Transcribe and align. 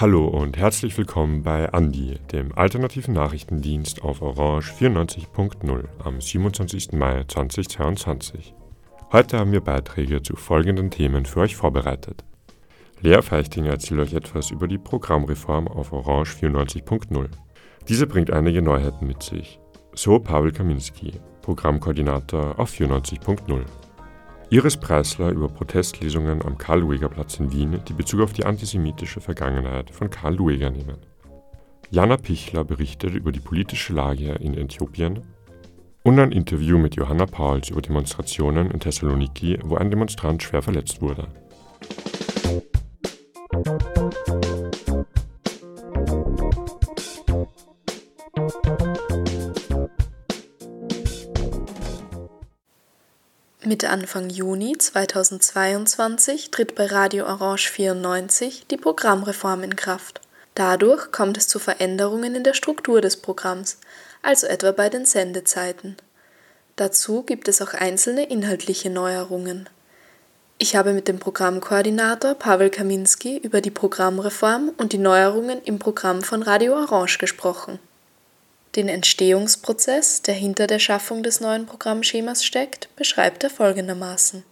Hallo 0.00 0.28
und 0.28 0.56
herzlich 0.56 0.96
willkommen 0.96 1.42
bei 1.42 1.72
Andi, 1.72 2.20
dem 2.30 2.56
alternativen 2.56 3.14
Nachrichtendienst 3.14 4.04
auf 4.04 4.22
Orange 4.22 4.72
94.0 4.74 5.84
am 6.04 6.20
27. 6.20 6.92
Mai 6.92 7.24
2022. 7.26 8.54
Heute 9.10 9.40
haben 9.40 9.50
wir 9.50 9.60
Beiträge 9.60 10.22
zu 10.22 10.36
folgenden 10.36 10.92
Themen 10.92 11.26
für 11.26 11.40
euch 11.40 11.56
vorbereitet. 11.56 12.24
Lea 13.00 13.20
Feichtinger 13.22 13.70
erzählt 13.70 13.98
euch 13.98 14.14
etwas 14.14 14.52
über 14.52 14.68
die 14.68 14.78
Programmreform 14.78 15.66
auf 15.66 15.92
Orange 15.92 16.32
94.0. 16.44 17.30
Diese 17.88 18.06
bringt 18.06 18.30
einige 18.30 18.62
Neuheiten 18.62 19.04
mit 19.04 19.24
sich. 19.24 19.58
So 19.94 20.20
Pavel 20.20 20.52
Kaminski, 20.52 21.14
Programmkoordinator 21.42 22.56
auf 22.56 22.70
94.0. 22.70 23.64
Iris 24.50 24.78
Preisler 24.78 25.28
über 25.30 25.48
Protestlesungen 25.48 26.40
am 26.42 26.56
Karl-Lueger-Platz 26.56 27.38
in 27.38 27.52
Wien, 27.52 27.80
die 27.86 27.92
Bezug 27.92 28.22
auf 28.22 28.32
die 28.32 28.46
antisemitische 28.46 29.20
Vergangenheit 29.20 29.90
von 29.90 30.08
Karl 30.08 30.36
Lueger 30.36 30.70
nehmen. 30.70 30.96
Jana 31.90 32.16
Pichler 32.16 32.64
berichtet 32.64 33.14
über 33.14 33.30
die 33.30 33.40
politische 33.40 33.92
Lage 33.92 34.32
in 34.40 34.56
Äthiopien 34.56 35.20
und 36.02 36.18
ein 36.18 36.32
Interview 36.32 36.78
mit 36.78 36.96
Johanna 36.96 37.26
Pauls 37.26 37.68
über 37.68 37.82
Demonstrationen 37.82 38.70
in 38.70 38.80
Thessaloniki, 38.80 39.58
wo 39.64 39.76
ein 39.76 39.90
Demonstrant 39.90 40.42
schwer 40.42 40.62
verletzt 40.62 41.02
wurde. 41.02 41.28
Mitte 53.68 53.90
Anfang 53.90 54.30
Juni 54.30 54.78
2022 54.78 56.50
tritt 56.50 56.74
bei 56.74 56.86
Radio 56.86 57.26
Orange 57.26 57.68
94 57.68 58.66
die 58.70 58.78
Programmreform 58.78 59.62
in 59.62 59.76
Kraft. 59.76 60.22
Dadurch 60.54 61.12
kommt 61.12 61.36
es 61.36 61.48
zu 61.48 61.58
Veränderungen 61.58 62.34
in 62.34 62.44
der 62.44 62.54
Struktur 62.54 63.02
des 63.02 63.18
Programms, 63.18 63.76
also 64.22 64.46
etwa 64.46 64.72
bei 64.72 64.88
den 64.88 65.04
Sendezeiten. 65.04 65.98
Dazu 66.76 67.22
gibt 67.22 67.46
es 67.46 67.60
auch 67.60 67.74
einzelne 67.74 68.30
inhaltliche 68.30 68.88
Neuerungen. 68.88 69.68
Ich 70.56 70.74
habe 70.74 70.94
mit 70.94 71.06
dem 71.06 71.18
Programmkoordinator 71.18 72.36
Pavel 72.36 72.70
Kaminski 72.70 73.36
über 73.36 73.60
die 73.60 73.70
Programmreform 73.70 74.72
und 74.78 74.94
die 74.94 74.98
Neuerungen 74.98 75.60
im 75.62 75.78
Programm 75.78 76.22
von 76.22 76.42
Radio 76.42 76.72
Orange 76.72 77.18
gesprochen. 77.18 77.78
Den 78.76 78.88
Entstehungsprozess, 78.88 80.22
der 80.22 80.34
hinter 80.34 80.66
der 80.66 80.78
Schaffung 80.78 81.22
des 81.22 81.40
neuen 81.40 81.66
Programmschemas 81.66 82.44
steckt, 82.44 82.94
beschreibt 82.96 83.44
er 83.44 83.50
folgendermaßen 83.50 84.44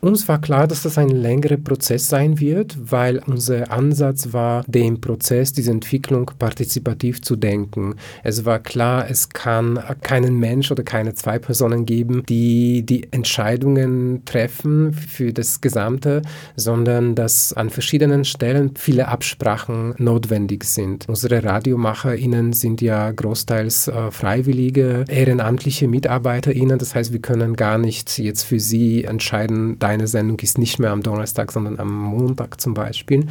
uns 0.00 0.28
war 0.28 0.40
klar, 0.40 0.68
dass 0.68 0.82
das 0.82 0.96
ein 0.96 1.08
längerer 1.08 1.56
Prozess 1.56 2.08
sein 2.08 2.38
wird, 2.38 2.76
weil 2.80 3.20
unser 3.26 3.72
Ansatz 3.72 4.32
war, 4.32 4.62
den 4.68 5.00
Prozess, 5.00 5.52
diese 5.52 5.72
Entwicklung 5.72 6.30
partizipativ 6.38 7.20
zu 7.20 7.34
denken. 7.34 7.96
Es 8.22 8.44
war 8.44 8.60
klar, 8.60 9.10
es 9.10 9.28
kann 9.28 9.78
keinen 10.02 10.38
Mensch 10.38 10.70
oder 10.70 10.84
keine 10.84 11.14
zwei 11.14 11.38
Personen 11.38 11.84
geben, 11.84 12.22
die 12.28 12.82
die 12.86 13.12
Entscheidungen 13.12 14.24
treffen 14.24 14.92
für 14.92 15.32
das 15.32 15.60
Gesamte, 15.60 16.22
sondern 16.54 17.16
dass 17.16 17.52
an 17.52 17.68
verschiedenen 17.70 18.24
Stellen 18.24 18.74
viele 18.76 19.08
Absprachen 19.08 19.94
notwendig 19.98 20.64
sind. 20.64 21.06
Unsere 21.08 21.42
RadiomacherInnen 21.42 22.52
sind 22.52 22.80
ja 22.80 23.10
großteils 23.10 23.88
äh, 23.88 24.10
freiwillige, 24.12 25.04
ehrenamtliche 25.08 25.88
MitarbeiterInnen. 25.88 26.78
Das 26.78 26.94
heißt, 26.94 27.12
wir 27.12 27.20
können 27.20 27.56
gar 27.56 27.78
nicht 27.78 28.18
jetzt 28.18 28.44
für 28.44 28.60
sie 28.60 29.04
entscheiden, 29.04 29.78
deine 29.88 30.06
Sendung 30.06 30.38
ist 30.40 30.58
nicht 30.58 30.78
mehr 30.78 30.90
am 30.90 31.02
Donnerstag, 31.02 31.50
sondern 31.50 31.80
am 31.80 31.90
Montag 31.90 32.60
zum 32.60 32.74
Beispiel. 32.74 33.26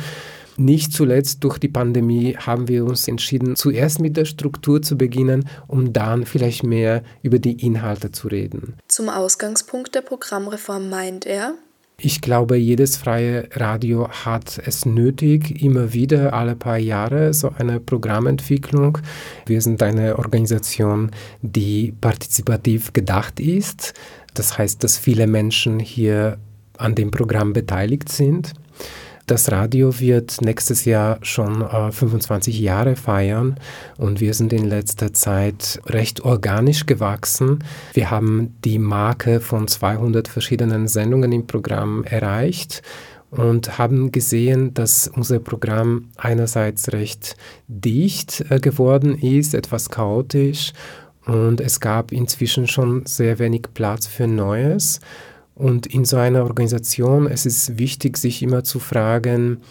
Nicht 0.58 0.92
zuletzt 0.92 1.44
durch 1.44 1.60
die 1.60 1.68
Pandemie 1.68 2.36
haben 2.36 2.68
wir 2.68 2.84
uns 2.84 3.08
entschieden, 3.08 3.56
zuerst 3.56 4.00
mit 4.00 4.18
der 4.18 4.26
Struktur 4.26 4.82
zu 4.82 4.98
beginnen, 4.98 5.48
um 5.68 5.94
dann 5.94 6.26
vielleicht 6.26 6.64
mehr 6.64 7.04
über 7.22 7.38
die 7.38 7.64
Inhalte 7.64 8.12
zu 8.12 8.28
reden. 8.28 8.74
Zum 8.88 9.08
Ausgangspunkt 9.08 9.94
der 9.94 10.02
Programmreform 10.02 10.90
meint 10.90 11.28
er, 11.28 11.54
ich 12.00 12.22
glaube, 12.22 12.58
jedes 12.58 12.96
freie 12.96 13.50
Radio 13.54 14.08
hat 14.08 14.62
es 14.64 14.86
nötig, 14.86 15.64
immer 15.64 15.94
wieder 15.94 16.34
alle 16.34 16.56
paar 16.56 16.78
Jahre 16.78 17.34
so 17.34 17.52
eine 17.58 17.80
Programmentwicklung. 17.80 19.00
Wir 19.48 19.62
sind 19.62 19.82
eine 19.82 20.20
Organisation, 20.20 21.10
die 21.42 21.94
partizipativ 22.00 22.94
gedacht 22.94 23.40
ist. 23.40 23.96
Das 24.36 24.60
heißt, 24.60 24.84
dass 24.84 25.00
viele 25.00 25.26
Menschen 25.26 25.80
hier 25.80 26.38
an 26.78 26.96
dem 26.96 27.12
Programm 27.12 27.54
beteiligt 27.54 28.10
sind. 28.10 28.54
Das 29.28 29.52
Radio 29.52 30.00
wird 30.00 30.40
nächstes 30.42 30.86
Jahr 30.86 31.20
schon 31.22 31.62
äh, 31.62 31.92
25 31.92 32.62
Jahre 32.62 32.96
feiern 32.96 33.60
und 33.98 34.22
wir 34.22 34.34
sind 34.34 34.54
in 34.54 34.70
letzter 34.70 35.14
Zeit 35.14 35.82
recht 35.86 36.24
organisch 36.24 36.86
gewachsen. 36.86 37.62
Wir 37.94 38.10
haben 38.10 38.56
die 38.64 38.80
Marke 38.80 39.42
von 39.42 39.68
200 39.68 40.30
verschiedenen 40.30 40.88
Sendungen 40.88 41.34
im 41.34 41.46
Programm 41.46 42.06
erreicht 42.06 42.84
und 43.30 43.78
haben 43.78 44.14
gesehen, 44.14 44.74
dass 44.74 45.10
unser 45.10 45.40
Programm 45.40 46.08
einerseits 46.16 46.94
recht 46.94 47.36
dicht 47.68 48.46
äh, 48.50 48.62
geworden 48.62 49.18
ist, 49.18 49.54
etwas 49.54 49.90
chaotisch 49.90 50.72
und 51.26 51.60
es 51.60 51.82
gab 51.82 52.14
inzwischen 52.14 52.68
schon 52.68 53.06
sehr 53.06 53.40
wenig 53.40 53.64
Platz 53.74 54.08
für 54.08 54.28
Neues. 54.28 55.02
Und 55.58 55.88
in 55.88 56.06
so 56.06 56.18
einer 56.18 56.44
Organisation 56.44 57.28
es 57.28 57.46
ist 57.46 57.70
es 57.70 57.78
wichtig, 57.80 58.18
sich 58.18 58.44
immer 58.44 58.64
zu 58.64 58.80
fragen, 58.80 59.62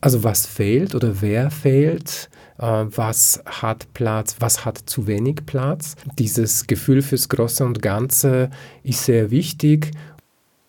also 0.00 0.24
was 0.24 0.46
fehlt 0.46 0.94
oder 0.94 1.20
wer 1.20 1.50
fehlt, 1.50 2.30
äh, 2.58 2.62
was 2.62 3.42
hat 3.44 3.92
Platz, 3.92 4.36
was 4.40 4.64
hat 4.64 4.78
zu 4.86 5.06
wenig 5.06 5.44
Platz. 5.44 5.94
Dieses 6.18 6.66
Gefühl 6.66 7.02
fürs 7.02 7.28
Große 7.28 7.64
und 7.64 7.82
Ganze 7.82 8.50
ist 8.82 9.04
sehr 9.04 9.30
wichtig. 9.30 9.90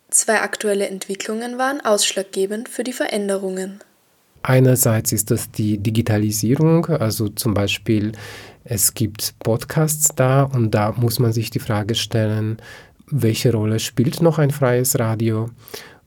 Zwei 0.09 0.41
aktuelle 0.41 0.87
Entwicklungen 0.87 1.57
waren 1.57 1.79
ausschlaggebend 1.81 2.67
für 2.67 2.83
die 2.83 2.93
Veränderungen. 2.93 3.79
Einerseits 4.43 5.11
ist 5.11 5.31
das 5.31 5.51
die 5.51 5.77
Digitalisierung, 5.77 6.85
also 6.85 7.27
zum 7.29 7.53
Beispiel 7.53 8.13
es 8.63 8.93
gibt 8.93 9.35
Podcasts 9.39 10.09
da 10.15 10.43
und 10.43 10.71
da 10.71 10.91
muss 10.91 11.19
man 11.19 11.31
sich 11.31 11.49
die 11.49 11.59
Frage 11.59 11.95
stellen, 11.95 12.57
welche 13.09 13.51
Rolle 13.51 13.79
spielt 13.79 14.21
noch 14.21 14.39
ein 14.39 14.51
freies 14.51 14.99
Radio? 14.99 15.49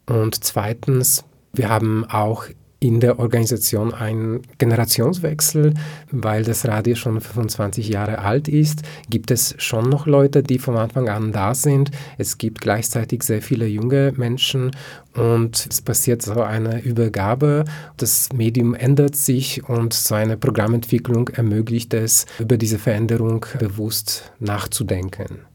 Und 0.06 0.44
zweitens, 0.44 1.24
wir 1.52 1.68
haben 1.68 2.04
auch 2.04 2.46
in 2.80 2.98
der 2.98 3.18
Organisation 3.18 3.92
einen 3.92 4.40
Generationswechsel, 4.56 5.74
weil 6.10 6.44
das 6.44 6.66
Radio 6.66 6.94
schon 6.94 7.20
25 7.20 7.90
Jahre 7.90 8.20
alt 8.20 8.48
ist, 8.48 8.82
gibt 9.10 9.30
es 9.30 9.54
schon 9.58 9.90
noch 9.90 10.06
Leute, 10.06 10.42
die 10.42 10.58
von 10.58 10.76
Anfang 10.76 11.10
an 11.10 11.30
da 11.30 11.54
sind. 11.54 11.90
Es 12.16 12.38
gibt 12.38 12.62
gleichzeitig 12.62 13.22
sehr 13.22 13.42
viele 13.42 13.66
junge 13.66 14.12
Menschen 14.16 14.70
und 15.14 15.66
es 15.70 15.82
passiert 15.82 16.22
so 16.22 16.40
eine 16.42 16.80
Übergabe. 16.80 17.64
Das 17.98 18.30
Medium 18.32 18.74
ändert 18.74 19.14
sich 19.14 19.68
und 19.68 19.92
so 19.92 20.14
eine 20.14 20.38
Programmentwicklung 20.38 21.28
ermöglicht 21.28 21.92
es, 21.92 22.24
über 22.38 22.56
diese 22.56 22.78
Veränderung 22.78 23.44
bewusst 23.58 24.32
nachzudenken. 24.38 25.49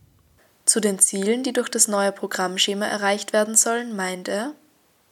Zu 0.75 0.81
den 0.81 0.99
Zielen, 0.99 1.41
die 1.41 1.53
durch 1.53 1.69
das 1.69 1.87
neue 1.87 2.11
Programmschema 2.11 2.85
erreicht 2.85 3.31
werden 3.31 3.55
sollen, 3.55 3.95
meint 3.95 4.27
er, 4.27 4.51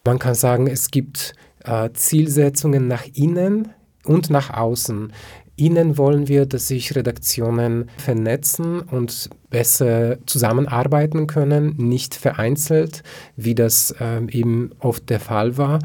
man 0.03 0.19
kann 0.19 0.35
sagen, 0.35 0.67
es 0.67 0.91
gibt 0.91 1.35
äh, 1.63 1.89
Zielsetzungen 1.93 2.89
nach 2.89 3.05
innen 3.13 3.69
und 4.03 4.29
nach 4.29 4.49
außen. 4.49 5.13
Innen 5.55 5.97
wollen 5.97 6.27
wir, 6.27 6.47
dass 6.47 6.67
sich 6.67 6.97
Redaktionen 6.97 7.89
vernetzen 7.95 8.81
und 8.81 9.29
besser 9.49 10.17
zusammenarbeiten 10.25 11.27
können, 11.27 11.77
nicht 11.77 12.13
vereinzelt, 12.13 13.01
wie 13.37 13.55
das 13.55 13.95
äh, 14.01 14.19
eben 14.31 14.71
oft 14.79 15.09
der 15.09 15.21
Fall 15.21 15.55
war. 15.55 15.79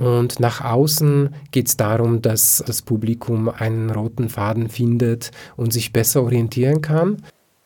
Und 0.00 0.40
nach 0.40 0.62
außen 0.62 1.32
geht 1.52 1.68
es 1.68 1.76
darum, 1.76 2.22
dass 2.22 2.60
das 2.66 2.82
Publikum 2.82 3.48
einen 3.48 3.88
roten 3.90 4.28
Faden 4.28 4.68
findet 4.68 5.30
und 5.56 5.72
sich 5.72 5.92
besser 5.92 6.24
orientieren 6.24 6.80
kann. 6.80 7.22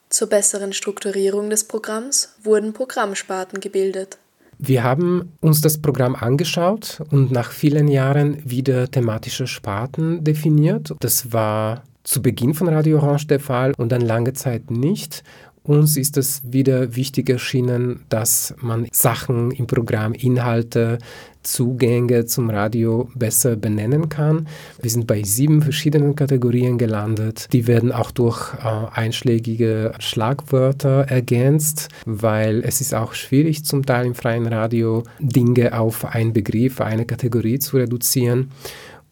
Zur 0.09 0.29
besseren 0.29 0.73
Strukturierung 0.73 1.51
des 1.51 1.65
Programms 1.65 2.35
wurden 2.43 2.73
Programmsparten 2.73 3.61
gebildet. 3.61 4.19
Wir 4.59 4.83
haben 4.85 5.33
uns 5.41 5.61
das 5.61 5.83
Programm 5.83 6.15
angeschaut 6.15 7.03
und 7.11 7.31
nach 7.31 7.51
vielen 7.51 7.89
Jahren 7.89 8.41
wieder 8.49 8.91
thematische 8.91 9.47
Sparten 9.47 10.25
definiert. 10.25 10.95
Das 11.01 11.33
war 11.33 11.83
zu 12.05 12.23
Beginn 12.23 12.55
von 12.55 12.69
Radio 12.69 12.99
Orange 12.99 13.27
der 13.27 13.41
Fall 13.41 13.75
und 13.77 13.91
dann 13.91 14.01
lange 14.01 14.33
Zeit 14.33 14.71
nicht. 14.71 15.25
Uns 15.67 15.97
ist 15.97 16.17
es 16.17 16.43
wieder 16.45 16.95
wichtig 16.95 17.29
erschienen, 17.29 18.05
dass 18.09 18.55
man 18.61 18.87
Sachen 18.93 19.51
im 19.51 19.67
Programm, 19.67 20.13
Inhalte, 20.13 20.99
Zugänge 21.43 22.27
zum 22.27 22.51
Radio 22.51 23.09
besser 23.15 23.57
benennen 23.57 24.09
kann. 24.09 24.47
Wir 24.81 24.91
sind 24.91 25.09
bei 25.09 25.23
sieben 25.25 25.63
verschiedenen 25.63 26.15
Kategorien 26.15 26.79
gelandet. 26.79 27.49
Die 27.53 27.67
werden 27.67 27.91
auch 27.91 28.13
durch 28.13 28.55
äh, 28.55 28.87
einschlägige 28.93 29.93
Schlagwörter 29.99 31.07
ergänzt, 31.09 31.89
weil 32.05 32.63
es 32.65 32.81
ist 32.81 32.95
auch 32.95 33.15
schwierig 33.15 33.65
zum 33.65 33.85
Teil 33.85 34.07
im 34.07 34.15
freien 34.15 34.47
Radio 34.47 35.03
Dinge 35.19 35.77
auf 35.79 36.05
einen 36.05 36.33
Begriff, 36.33 36.81
eine 36.81 37.07
Kategorie 37.07 37.59
zu 37.59 37.77
reduzieren. 37.77 38.51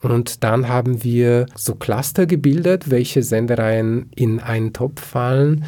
Und 0.04 0.44
dann 0.44 0.68
haben 0.68 1.02
wir 1.02 1.46
so 1.56 1.76
Cluster 1.76 2.26
gebildet, 2.26 2.90
welche 2.90 3.22
Sendereien 3.22 4.10
in 4.14 4.38
einen 4.38 4.74
Topf 4.74 5.00
fallen. 5.00 5.64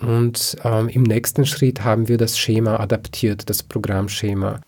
Und 0.00 0.56
ähm, 0.64 0.88
im 0.88 1.02
nächsten 1.02 1.44
Schritt 1.46 1.84
haben 1.84 2.08
wir 2.08 2.16
das 2.16 2.38
Schema 2.38 2.80
adaptiert, 2.80 3.50
das 3.50 3.62
Programmschema. 3.62 4.60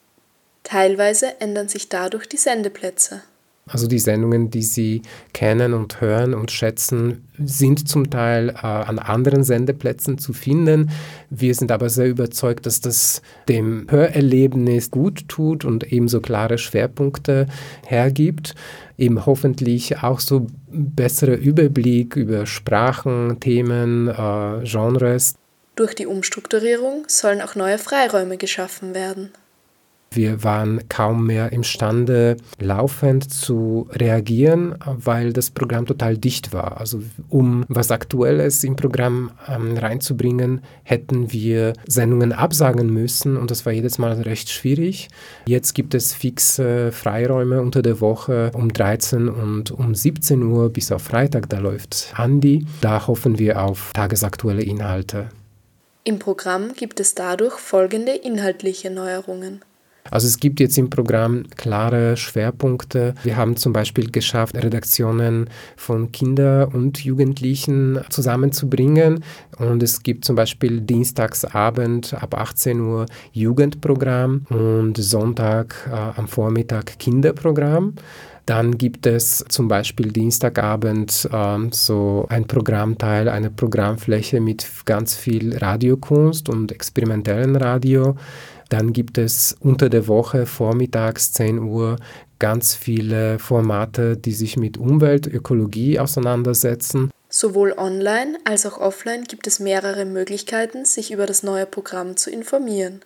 Teilweise 0.62 1.40
ändern 1.40 1.69
sich 1.69 1.88
dadurch 1.88 2.29
die 2.29 2.37
Sendeplätze. 2.37 3.23
Also 3.68 3.86
die 3.86 4.00
Sendungen, 4.00 4.50
die 4.50 4.62
Sie 4.62 5.02
kennen 5.32 5.72
und 5.72 6.00
hören 6.00 6.34
und 6.34 6.50
schätzen, 6.50 7.28
sind 7.38 7.88
zum 7.88 8.10
Teil 8.10 8.50
äh, 8.50 8.66
an 8.66 8.98
anderen 8.98 9.44
Sendeplätzen 9.44 10.18
zu 10.18 10.32
finden. 10.32 10.90
Wir 11.30 11.54
sind 11.54 11.70
aber 11.70 11.88
sehr 11.88 12.08
überzeugt, 12.08 12.66
dass 12.66 12.80
das 12.80 13.22
dem 13.48 13.86
Hörerlebnis 13.88 14.90
gut 14.90 15.28
tut 15.28 15.64
und 15.64 15.92
ebenso 15.92 16.20
klare 16.20 16.58
Schwerpunkte 16.58 17.46
hergibt. 17.86 18.56
Eben 18.98 19.24
hoffentlich 19.26 20.02
auch 20.02 20.18
so 20.18 20.48
bessere 20.68 21.34
Überblick 21.34 22.16
über 22.16 22.46
Sprachen, 22.46 23.38
Themen, 23.38 24.08
äh, 24.08 24.64
Genres. 24.64 25.36
Durch 25.76 25.94
die 25.94 26.06
Umstrukturierung 26.06 27.04
sollen 27.06 27.40
auch 27.40 27.54
neue 27.54 27.78
Freiräume 27.78 28.38
geschaffen 28.38 28.92
werden. 28.92 29.30
Wir 30.14 30.44
waren 30.44 30.88
kaum 30.88 31.26
mehr 31.26 31.52
imstande, 31.52 32.36
laufend 32.58 33.32
zu 33.32 33.88
reagieren, 33.92 34.74
weil 34.84 35.32
das 35.32 35.50
Programm 35.50 35.86
total 35.86 36.18
dicht 36.18 36.52
war. 36.52 36.78
Also 36.78 37.02
um 37.28 37.64
was 37.68 37.90
Aktuelles 37.90 38.64
im 38.64 38.76
Programm 38.76 39.30
ähm, 39.48 39.76
reinzubringen, 39.76 40.62
hätten 40.82 41.32
wir 41.32 41.72
Sendungen 41.86 42.32
absagen 42.32 42.92
müssen 42.92 43.36
und 43.36 43.50
das 43.50 43.64
war 43.66 43.72
jedes 43.72 43.98
Mal 43.98 44.12
recht 44.12 44.50
schwierig. 44.50 45.08
Jetzt 45.46 45.74
gibt 45.74 45.94
es 45.94 46.12
fixe 46.12 46.92
Freiräume 46.92 47.62
unter 47.62 47.82
der 47.82 48.00
Woche 48.00 48.50
um 48.54 48.72
13 48.72 49.28
und 49.28 49.70
um 49.70 49.94
17 49.94 50.42
Uhr 50.42 50.70
bis 50.70 50.92
auf 50.92 51.02
Freitag, 51.02 51.48
da 51.48 51.58
läuft 51.58 52.12
Andi. 52.16 52.66
Da 52.80 53.06
hoffen 53.06 53.38
wir 53.38 53.62
auf 53.62 53.90
tagesaktuelle 53.94 54.62
Inhalte. 54.62 55.28
Im 56.04 56.18
Programm 56.18 56.72
gibt 56.74 56.98
es 56.98 57.14
dadurch 57.14 57.54
folgende 57.54 58.12
inhaltliche 58.12 58.90
Neuerungen. 58.90 59.62
Also 60.10 60.26
es 60.26 60.38
gibt 60.38 60.60
jetzt 60.60 60.76
im 60.78 60.90
Programm 60.90 61.44
klare 61.56 62.16
Schwerpunkte. 62.16 63.14
Wir 63.22 63.37
haben 63.37 63.56
zum 63.56 63.72
Beispiel 63.72 64.10
geschafft, 64.10 64.56
Redaktionen 64.56 65.49
von 65.76 66.12
Kindern 66.12 66.72
und 66.72 67.02
Jugendlichen 67.04 68.00
zusammenzubringen. 68.10 69.25
Und 69.58 69.82
es 69.82 70.02
gibt 70.02 70.25
zum 70.25 70.37
Beispiel 70.37 70.81
Dienstagsabend 70.81 72.14
ab 72.14 72.34
18 72.34 72.81
Uhr 72.81 73.06
Jugendprogramm 73.32 74.46
und 74.50 74.96
Sonntag 74.96 75.88
äh, 75.90 76.19
am 76.19 76.28
Vormittag 76.28 76.98
Kinderprogramm. 76.98 77.94
Dann 78.46 78.76
gibt 78.76 79.06
es 79.06 79.44
zum 79.48 79.69
Beispiel 79.69 80.10
Dienstagabend 80.10 81.28
ähm, 81.32 81.70
so 81.70 82.26
ein 82.28 82.46
Programmteil, 82.46 83.28
eine 83.28 83.50
Programmfläche 83.50 84.40
mit 84.40 84.66
ganz 84.84 85.14
viel 85.14 85.56
Radiokunst 85.56 86.48
und 86.48 86.72
experimentellen 86.72 87.55
Radio. 87.55 88.16
Dann 88.72 88.94
gibt 88.94 89.19
es 89.19 89.54
unter 89.60 89.90
der 89.90 90.08
Woche 90.08 90.46
vormittags 90.46 91.32
10 91.32 91.58
Uhr 91.58 91.96
ganz 92.38 92.74
viele 92.74 93.38
Formate, 93.38 94.16
die 94.16 94.32
sich 94.32 94.56
mit 94.56 94.78
Umwelt, 94.78 95.26
Ökologie 95.26 95.98
auseinandersetzen. 95.98 97.10
Sowohl 97.28 97.74
online 97.76 98.38
als 98.44 98.64
auch 98.64 98.78
offline 98.78 99.24
gibt 99.24 99.46
es 99.46 99.60
mehrere 99.60 100.06
Möglichkeiten, 100.06 100.86
sich 100.86 101.12
über 101.12 101.26
das 101.26 101.42
neue 101.42 101.66
Programm 101.66 102.16
zu 102.16 102.30
informieren. 102.30 103.02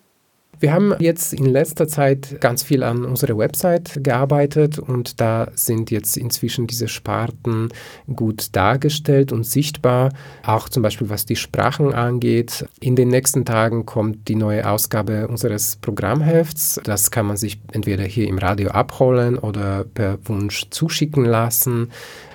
Wir 0.59 0.73
haben 0.73 0.95
jetzt 1.01 1.35
in 1.35 1.45
letzter 1.45 1.87
Zeit 1.87 2.41
ganz 2.41 2.63
viel 2.63 2.83
an 2.83 3.05
unserer 3.05 3.37
Website 3.37 4.03
gearbeitet 4.03 4.79
und 4.79 5.21
da 5.21 5.49
sind 5.55 5.91
jetzt 5.91 6.17
inzwischen 6.17 6.67
diese 6.67 6.89
Sparten 6.89 7.69
gut 8.15 8.49
dargestellt 8.57 9.33
und 9.33 9.45
sichtbar, 9.45 10.13
auch 10.45 10.71
zum 10.71 10.83
Beispiel 10.83 11.11
was 11.11 11.27
die 11.27 11.37
Sprachen 11.37 11.93
angeht. 11.93 12.67
In 12.81 12.97
den 12.97 13.09
nächsten 13.09 13.45
Tagen 13.45 13.85
kommt 13.85 14.29
die 14.29 14.35
neue 14.35 14.69
Ausgabe 14.69 15.29
unseres 15.29 15.77
Programmhefts. 15.77 16.81
Das 16.85 17.11
kann 17.11 17.27
man 17.27 17.37
sich 17.37 17.61
entweder 17.73 18.05
hier 18.05 18.27
im 18.27 18.39
Radio 18.39 18.71
abholen 18.71 19.39
oder 19.39 19.85
per 19.85 20.19
Wunsch 20.25 20.69
zuschicken 20.71 21.27
lassen. 21.27 21.91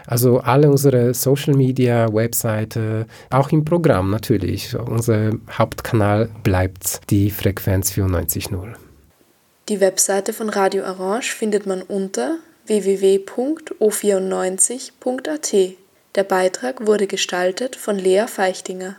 Also 0.07 0.39
alle 0.39 0.69
unsere 0.69 1.13
Social 1.13 1.53
Media, 1.53 2.13
Webseite, 2.13 3.07
auch 3.29 3.51
im 3.51 3.65
Programm 3.65 4.09
natürlich. 4.09 4.77
Unser 4.77 5.31
Hauptkanal 5.51 6.29
bleibt 6.43 7.01
die 7.09 7.29
Frequenz 7.29 7.91
94.0. 7.91 8.75
Die 9.69 9.79
Webseite 9.79 10.33
von 10.33 10.49
Radio 10.49 10.83
Orange 10.83 11.33
findet 11.33 11.65
man 11.65 11.81
unter 11.81 12.37
www.o94.at. 12.65 15.55
Der 16.15 16.23
Beitrag 16.23 16.85
wurde 16.85 17.07
gestaltet 17.07 17.75
von 17.75 17.97
Lea 17.97 18.25
Feichtinger. 18.27 18.97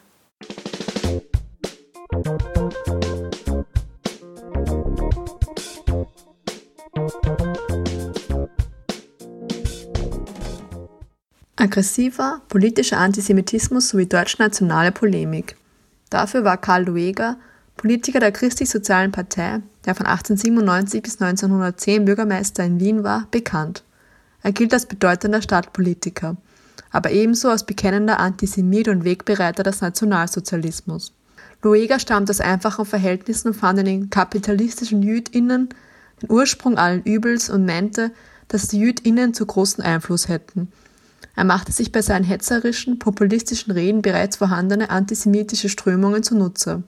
Aggressiver 11.63 12.41
politischer 12.49 12.99
Antisemitismus 12.99 13.91
sowie 13.91 14.07
deutschnationale 14.07 14.91
Polemik. 14.91 15.55
Dafür 16.11 16.43
war 16.43 16.57
Karl 16.57 16.87
Lueger, 16.87 17.37
Politiker 17.77 18.19
der 18.19 18.33
Christlich-Sozialen 18.33 19.13
Partei, 19.13 19.61
der 19.85 19.95
von 19.95 20.07
1897 20.07 21.01
bis 21.05 21.23
1910 21.23 22.05
Bürgermeister 22.05 22.65
in 22.65 22.81
Wien 22.81 23.05
war, 23.05 23.29
bekannt. 23.31 23.85
Er 24.43 24.51
gilt 24.51 24.75
als 24.75 24.87
bedeutender 24.87 25.41
Stadtpolitiker, 25.41 26.37
aber 26.91 27.13
ebenso 27.13 27.49
als 27.49 27.65
bekennender 27.65 28.19
Antisemit 28.19 28.89
und 28.89 29.05
Wegbereiter 29.05 29.63
des 29.63 29.83
Nationalsozialismus. 29.83 31.13
Lueger 31.63 32.01
stammt 32.01 32.29
aus 32.29 32.41
einfachen 32.41 32.87
Verhältnissen 32.87 33.49
und 33.49 33.55
fand 33.55 33.79
in 33.79 33.85
den 33.85 34.11
kapitalistischen 34.11 35.01
JüdInnen 35.01 35.69
den 36.23 36.29
Ursprung 36.29 36.77
allen 36.77 37.05
Übels 37.05 37.51
und 37.51 37.65
meinte, 37.67 38.11
dass 38.49 38.67
die 38.67 38.81
JüdInnen 38.81 39.33
zu 39.33 39.47
großen 39.47 39.85
Einfluss 39.85 40.27
hätten– 40.27 40.73
er 41.35 41.45
machte 41.45 41.73
sich 41.73 41.93
bei 41.93 42.03
seinen 42.03 42.25
hetzerischen, 42.25 42.99
populistischen 42.99 43.73
Reden 43.73 44.03
bereits 44.03 44.37
vorhandene 44.37 44.91
antisemitische 44.91 45.69
Strömungen 45.69 46.23
zunutze, 46.23 46.83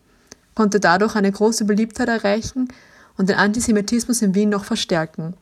konnte 0.54 0.80
dadurch 0.80 1.14
eine 1.16 1.32
große 1.32 1.64
Beliebtheit 1.64 2.08
erreichen 2.08 2.68
und 3.16 3.28
den 3.28 3.36
Antisemitismus 3.36 4.22
in 4.22 4.34
Wien 4.34 4.50
noch 4.50 4.64
verstärken. 4.64 5.34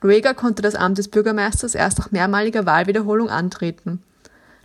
Lueger 0.00 0.34
konnte 0.34 0.62
das 0.62 0.74
Amt 0.74 0.98
des 0.98 1.08
Bürgermeisters 1.08 1.76
erst 1.76 1.98
nach 1.98 2.10
mehrmaliger 2.10 2.66
Wahlwiederholung 2.66 3.28
antreten. 3.28 4.02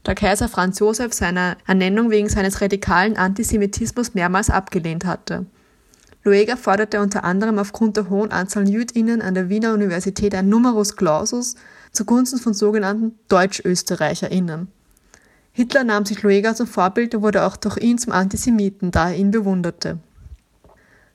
Da 0.04 0.16
Kaiser 0.16 0.50
Franz 0.50 0.80
Josef 0.80 1.14
seine 1.14 1.58
Ernennung 1.68 2.10
wegen 2.10 2.30
seines 2.30 2.62
radikalen 2.62 3.18
Antisemitismus 3.18 4.16
mehrmals 4.16 4.50
abgelehnt 4.50 5.06
hatte. 5.06 5.46
Lueger 6.24 6.58
forderte 6.58 7.02
unter 7.02 7.24
anderem 7.24 7.60
aufgrund 7.60 7.98
der 7.98 8.10
hohen 8.10 8.32
Anzahl 8.32 8.68
JüdInnen 8.68 9.22
an 9.22 9.36
der 9.36 9.50
Wiener 9.50 9.74
Universität 9.74 10.34
ein 10.34 10.50
Numerus 10.50 10.96
Clausus 10.96 11.56
zugunsten 11.92 12.40
von 12.40 12.54
sogenannten 12.54 13.18
DeutschösterreicherInnen. 13.30 14.68
Hitler 15.52 15.84
nahm 15.84 16.06
sich 16.06 16.22
Lueger 16.22 16.54
zum 16.54 16.68
Vorbild 16.68 17.16
und 17.16 17.24
wurde 17.24 17.44
auch 17.44 17.58
durch 17.58 17.78
ihn 17.78 17.98
zum 17.98 18.14
Antisemiten, 18.14 18.92
da 18.92 19.10
er 19.10 19.16
ihn 19.16 19.32
bewunderte. 19.32 19.98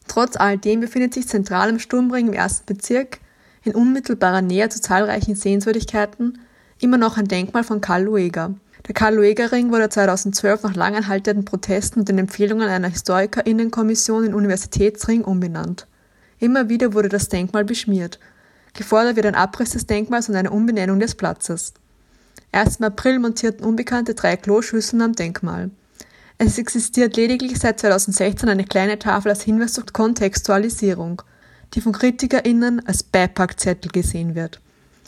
Trotz 0.08 0.36
alledem 0.36 0.80
befindet 0.80 1.14
sich 1.14 1.28
zentral 1.28 1.68
im 1.68 1.78
Sturmring 1.78 2.28
im 2.28 2.32
ersten 2.32 2.66
Bezirk, 2.66 3.20
in 3.62 3.74
unmittelbarer 3.74 4.42
Nähe 4.42 4.68
zu 4.68 4.80
zahlreichen 4.80 5.36
Sehenswürdigkeiten, 5.36 6.40
immer 6.80 6.98
noch 6.98 7.16
ein 7.16 7.28
Denkmal 7.28 7.62
von 7.62 7.80
Karl 7.80 8.02
Lueger. 8.02 8.54
Der 8.88 8.94
Karl-Lueger-Ring 8.94 9.70
wurde 9.70 9.88
2012 9.88 10.64
nach 10.64 10.74
langanhaltenden 10.74 11.44
Protesten 11.44 12.00
und 12.00 12.08
den 12.08 12.18
Empfehlungen 12.18 12.68
einer 12.68 12.88
HistorikerInnenkommission 12.88 14.24
in 14.24 14.34
Universitätsring 14.34 15.22
umbenannt. 15.22 15.86
Immer 16.40 16.68
wieder 16.68 16.92
wurde 16.92 17.08
das 17.08 17.28
Denkmal 17.28 17.64
beschmiert 17.64 18.18
Gefordert 18.74 19.16
wird 19.16 19.26
ein 19.26 19.34
Abriss 19.34 19.70
des 19.70 19.86
Denkmals 19.86 20.28
und 20.28 20.36
eine 20.36 20.50
Umbenennung 20.50 20.98
des 20.98 21.14
Platzes. 21.14 21.74
Erst 22.52 22.80
im 22.80 22.86
April 22.86 23.18
montierten 23.18 23.64
Unbekannte 23.64 24.14
drei 24.14 24.36
Kloschüsseln 24.36 25.02
am 25.02 25.12
Denkmal. 25.12 25.70
Es 26.38 26.58
existiert 26.58 27.16
lediglich 27.16 27.58
seit 27.58 27.80
2016 27.80 28.48
eine 28.48 28.64
kleine 28.64 28.98
Tafel 28.98 29.30
als 29.30 29.42
Hinweis 29.42 29.74
zur 29.74 29.84
Kontextualisierung, 29.86 31.22
die 31.74 31.80
von 31.80 31.92
KritikerInnen 31.92 32.86
als 32.86 33.02
Beipackzettel 33.02 33.90
gesehen 33.90 34.34
wird. 34.34 34.60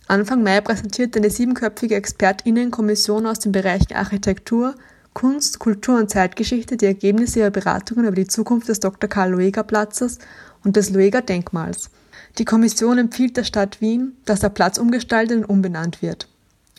Anfang 0.06 0.42
Mai 0.42 0.60
präsentierte 0.60 1.18
eine 1.18 1.30
siebenköpfige 1.30 1.96
ExpertInnenkommission 1.96 3.26
aus 3.26 3.38
den 3.38 3.52
Bereichen 3.52 3.94
Architektur, 3.94 4.74
Kunst, 5.14 5.58
Kultur 5.58 5.98
und 5.98 6.10
Zeitgeschichte 6.10 6.76
die 6.76 6.86
Ergebnisse 6.86 7.38
ihrer 7.40 7.50
Beratungen 7.50 8.04
über 8.04 8.16
die 8.16 8.26
Zukunft 8.26 8.68
des 8.68 8.80
Dr. 8.80 9.08
Karl 9.08 9.30
Lueger 9.30 9.62
Platzes 9.62 10.18
und 10.64 10.76
des 10.76 10.90
Lueger 10.90 11.22
Denkmals. 11.22 11.90
Die 12.38 12.44
Kommission 12.44 12.98
empfiehlt 12.98 13.36
der 13.36 13.44
Stadt 13.44 13.80
Wien, 13.80 14.16
dass 14.24 14.40
der 14.40 14.48
Platz 14.48 14.78
umgestaltet 14.78 15.38
und 15.38 15.44
umbenannt 15.44 16.02
wird. 16.02 16.26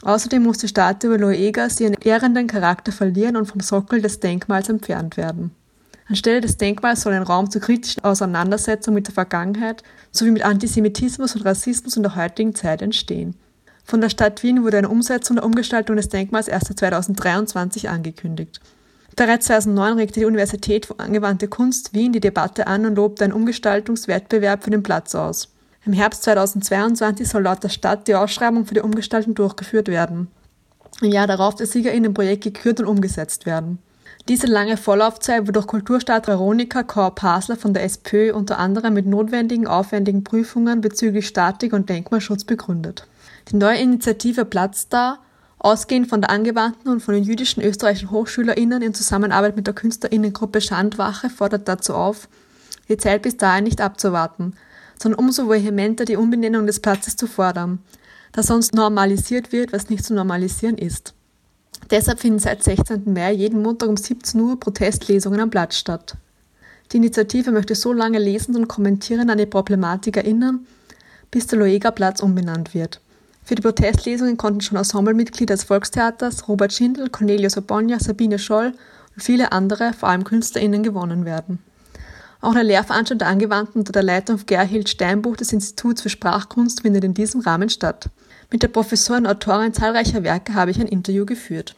Außerdem 0.01 0.43
muss 0.43 0.57
die 0.57 0.67
Statue 0.67 1.15
Loegas 1.15 1.79
ihren 1.79 1.93
ehrenden 1.93 2.47
Charakter 2.47 2.91
verlieren 2.91 3.37
und 3.37 3.45
vom 3.45 3.61
Sockel 3.61 4.01
des 4.01 4.19
Denkmals 4.19 4.67
entfernt 4.67 5.15
werden. 5.15 5.51
Anstelle 6.07 6.41
des 6.41 6.57
Denkmals 6.57 7.01
soll 7.01 7.13
ein 7.13 7.23
Raum 7.23 7.49
zur 7.49 7.61
kritischen 7.61 8.03
Auseinandersetzung 8.03 8.93
mit 8.93 9.07
der 9.07 9.13
Vergangenheit 9.13 9.81
sowie 10.11 10.31
mit 10.31 10.43
Antisemitismus 10.43 11.35
und 11.35 11.45
Rassismus 11.45 11.95
in 11.95 12.03
der 12.03 12.15
heutigen 12.15 12.53
Zeit 12.53 12.81
entstehen. 12.81 13.35
Von 13.85 14.01
der 14.01 14.09
Stadt 14.09 14.43
Wien 14.43 14.63
wurde 14.63 14.79
eine 14.79 14.89
Umsetzung 14.89 15.37
der 15.37 15.45
Umgestaltung 15.45 15.95
des 15.95 16.09
Denkmals 16.09 16.47
erst 16.47 16.77
2023 16.77 17.89
angekündigt. 17.89 18.59
Bereits 19.15 19.45
2009 19.45 19.97
regte 19.97 20.19
die 20.19 20.25
Universität 20.25 20.87
für 20.87 20.99
angewandte 20.99 21.47
Kunst 21.47 21.93
Wien 21.93 22.11
die 22.11 22.19
Debatte 22.19 22.67
an 22.67 22.85
und 22.85 22.95
lobte 22.95 23.23
einen 23.23 23.33
Umgestaltungswettbewerb 23.33 24.63
für 24.63 24.71
den 24.71 24.83
Platz 24.83 25.15
aus. 25.15 25.53
Im 25.85 25.93
Herbst 25.93 26.23
2022 26.23 27.27
soll 27.27 27.43
laut 27.43 27.63
der 27.63 27.69
Stadt 27.69 28.07
die 28.07 28.15
Ausschreibung 28.15 28.65
für 28.65 28.73
die 28.73 28.81
Umgestaltung 28.81 29.35
durchgeführt 29.35 29.87
werden. 29.87 30.27
Im 31.01 31.11
Jahr 31.11 31.27
darauf 31.27 31.55
der 31.55 31.67
Sieger 31.67 31.91
in 31.91 32.03
dem 32.03 32.13
Projekt 32.13 32.43
gekürt 32.43 32.79
und 32.79 32.87
umgesetzt 32.87 33.45
werden. 33.45 33.79
Diese 34.27 34.47
lange 34.47 34.75
Vorlaufzeit 34.75 35.41
wurde 35.41 35.53
durch 35.53 35.67
Kulturstaat 35.67 36.27
Veronika 36.27 36.83
Kaur-Pasler 36.83 37.55
von 37.55 37.73
der 37.73 37.83
SPÖ 37.83 38.33
unter 38.33 38.57
anderem 38.57 38.95
mit 38.95 39.05
notwendigen 39.05 39.67
aufwendigen 39.67 40.23
Prüfungen 40.23 40.81
bezüglich 40.81 41.27
Statik 41.27 41.73
und 41.73 41.89
Denkmalschutz 41.89 42.43
begründet. 42.43 43.07
Die 43.49 43.55
neue 43.55 43.77
Initiative 43.77 44.45
Platz 44.45 44.89
da, 44.89 45.19
ausgehend 45.65 46.07
von 46.07 46.21
der 46.21 46.29
angewandten 46.29 46.91
und 46.91 46.99
von 47.01 47.15
den 47.15 47.23
jüdischen 47.23 47.63
österreichischen 47.63 48.11
HochschülerInnen 48.11 48.83
in 48.83 48.93
Zusammenarbeit 48.93 49.55
mit 49.55 49.65
der 49.65 49.73
KünstlerInnengruppe 49.73 50.61
Schandwache, 50.61 51.29
fordert 51.31 51.67
dazu 51.67 51.95
auf, 51.95 52.29
die 52.87 52.97
Zeit 52.97 53.23
bis 53.23 53.35
dahin 53.35 53.63
nicht 53.63 53.81
abzuwarten, 53.81 54.53
sondern 55.01 55.19
umso 55.19 55.49
vehementer 55.49 56.05
die 56.05 56.17
Umbenennung 56.17 56.67
des 56.67 56.79
Platzes 56.79 57.15
zu 57.15 57.25
fordern, 57.25 57.79
da 58.31 58.43
sonst 58.43 58.75
normalisiert 58.75 59.51
wird, 59.51 59.73
was 59.73 59.89
nicht 59.89 60.05
zu 60.05 60.13
normalisieren 60.13 60.77
ist. 60.77 61.15
Deshalb 61.89 62.19
finden 62.19 62.39
seit 62.39 62.63
16. 62.63 63.11
Mai 63.11 63.33
jeden 63.33 63.63
Montag 63.63 63.89
um 63.89 63.97
17 63.97 64.39
Uhr 64.39 64.59
Protestlesungen 64.59 65.39
am 65.39 65.49
Platz 65.49 65.77
statt. 65.77 66.15
Die 66.91 66.97
Initiative 66.97 67.51
möchte 67.51 67.73
so 67.73 67.91
lange 67.91 68.19
lesend 68.19 68.55
und 68.55 68.67
kommentierend 68.67 69.31
an 69.31 69.39
die 69.39 69.47
Problematik 69.47 70.17
erinnern, 70.17 70.67
bis 71.31 71.47
der 71.47 71.57
Loega-Platz 71.57 72.21
umbenannt 72.21 72.75
wird. 72.75 73.01
Für 73.45 73.53
die 73.53 73.61
Protestlesungen 73.61 74.37
konnten 74.37 74.61
schon 74.61 74.77
Ensemblemitglieder 74.77 75.53
des 75.53 75.65
Volkstheaters, 75.65 76.47
Robert 76.47 76.73
Schindel, 76.73 77.09
Cornelius 77.09 77.55
Obonja, 77.57 77.99
Sabine 77.99 78.39
Scholl 78.39 78.73
und 79.13 79.21
viele 79.21 79.51
andere, 79.51 79.93
vor 79.93 80.09
allem 80.09 80.23
KünstlerInnen, 80.23 80.81
gewonnen 80.81 81.25
werden. 81.25 81.59
Auch 82.41 82.51
eine 82.51 82.63
Lehrveranstaltung 82.63 83.19
der 83.19 83.27
Angewandten 83.27 83.79
unter 83.79 83.91
der 83.91 84.01
Leitung 84.01 84.39
von 84.39 84.47
Gerhild 84.47 84.89
Steinbuch 84.89 85.37
des 85.37 85.53
Instituts 85.53 86.01
für 86.01 86.09
Sprachkunst 86.09 86.81
findet 86.81 87.03
in 87.03 87.13
diesem 87.13 87.41
Rahmen 87.41 87.69
statt. 87.69 88.09
Mit 88.51 88.63
der 88.63 88.67
Professorin 88.67 89.25
und 89.25 89.31
Autorin 89.31 89.73
zahlreicher 89.73 90.23
Werke 90.23 90.55
habe 90.55 90.71
ich 90.71 90.79
ein 90.79 90.87
Interview 90.87 91.25
geführt. 91.25 91.75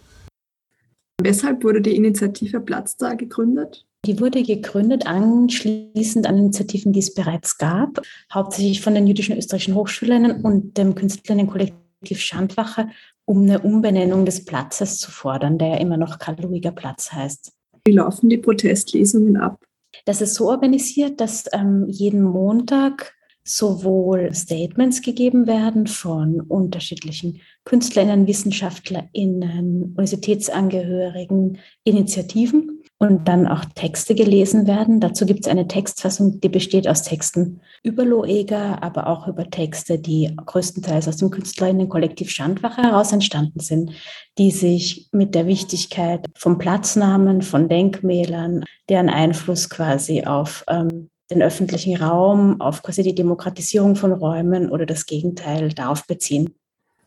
Weshalb 1.21 1.65
wurde 1.65 1.81
die 1.81 1.95
Initiative 1.95 2.61
Platz 2.61 2.95
da 2.95 3.13
gegründet? 3.15 3.86
Die 4.05 4.19
wurde 4.19 4.43
gegründet 4.43 5.05
anschließend 5.05 6.27
an 6.27 6.37
Initiativen, 6.37 6.93
die 6.93 6.99
es 6.99 7.13
bereits 7.13 7.57
gab, 7.57 8.01
hauptsächlich 8.33 8.81
von 8.81 8.95
den 8.95 9.07
jüdischen 9.07 9.37
österreichischen 9.37 9.75
Hochschülerinnen 9.75 10.41
und 10.43 10.77
dem 10.77 10.95
Künstlerinnenkollektiv 10.95 12.19
Schandwache, 12.19 12.89
um 13.25 13.41
eine 13.43 13.59
Umbenennung 13.59 14.25
des 14.25 14.45
Platzes 14.45 14.99
zu 14.99 15.11
fordern, 15.11 15.57
der 15.57 15.69
ja 15.69 15.77
immer 15.77 15.97
noch 15.97 16.19
Karl-Luiger 16.19 16.71
Platz 16.71 17.11
heißt. 17.11 17.51
Wie 17.85 17.91
laufen 17.91 18.29
die 18.29 18.37
Protestlesungen 18.37 19.37
ab? 19.37 19.63
Das 20.05 20.21
ist 20.21 20.35
so 20.35 20.49
organisiert, 20.49 21.19
dass 21.19 21.45
ähm, 21.51 21.85
jeden 21.87 22.21
Montag 22.21 23.13
sowohl 23.43 24.33
Statements 24.33 25.01
gegeben 25.01 25.47
werden 25.47 25.87
von 25.87 26.41
unterschiedlichen 26.41 27.41
KünstlerInnen, 27.63 28.27
WissenschaftlerInnen, 28.27 29.93
Universitätsangehörigen, 29.95 31.57
Initiativen 31.85 32.76
und 32.99 33.27
dann 33.27 33.47
auch 33.47 33.63
Texte 33.75 34.15
gelesen 34.15 34.65
werden. 34.65 34.99
Dazu 34.99 35.25
gibt 35.25 35.41
es 35.41 35.47
eine 35.47 35.67
Textfassung, 35.67 36.39
die 36.41 36.49
besteht 36.49 36.87
aus 36.87 37.03
Texten 37.03 37.61
über 37.83 38.03
Loeger, 38.03 38.81
aber 38.81 39.07
auch 39.07 39.27
über 39.27 39.49
Texte, 39.49 39.99
die 39.99 40.35
größtenteils 40.35 41.07
aus 41.07 41.17
dem 41.17 41.29
Künstlerinnenkollektiv 41.29 42.31
Schandwache 42.31 42.81
heraus 42.81 43.11
entstanden 43.11 43.59
sind, 43.59 43.91
die 44.37 44.51
sich 44.51 45.09
mit 45.11 45.35
der 45.35 45.45
Wichtigkeit 45.45 46.25
von 46.35 46.57
Platznamen, 46.57 47.43
von 47.43 47.69
Denkmälern, 47.69 48.63
deren 48.89 49.09
Einfluss 49.09 49.69
quasi 49.69 50.23
auf 50.23 50.63
ähm, 50.67 51.09
den 51.29 51.43
öffentlichen 51.43 51.97
Raum, 51.97 52.61
auf 52.61 52.81
quasi 52.81 53.03
die 53.03 53.15
Demokratisierung 53.15 53.95
von 53.95 54.11
Räumen 54.11 54.71
oder 54.71 54.85
das 54.85 55.05
Gegenteil 55.05 55.69
darauf 55.69 56.07
beziehen. 56.07 56.55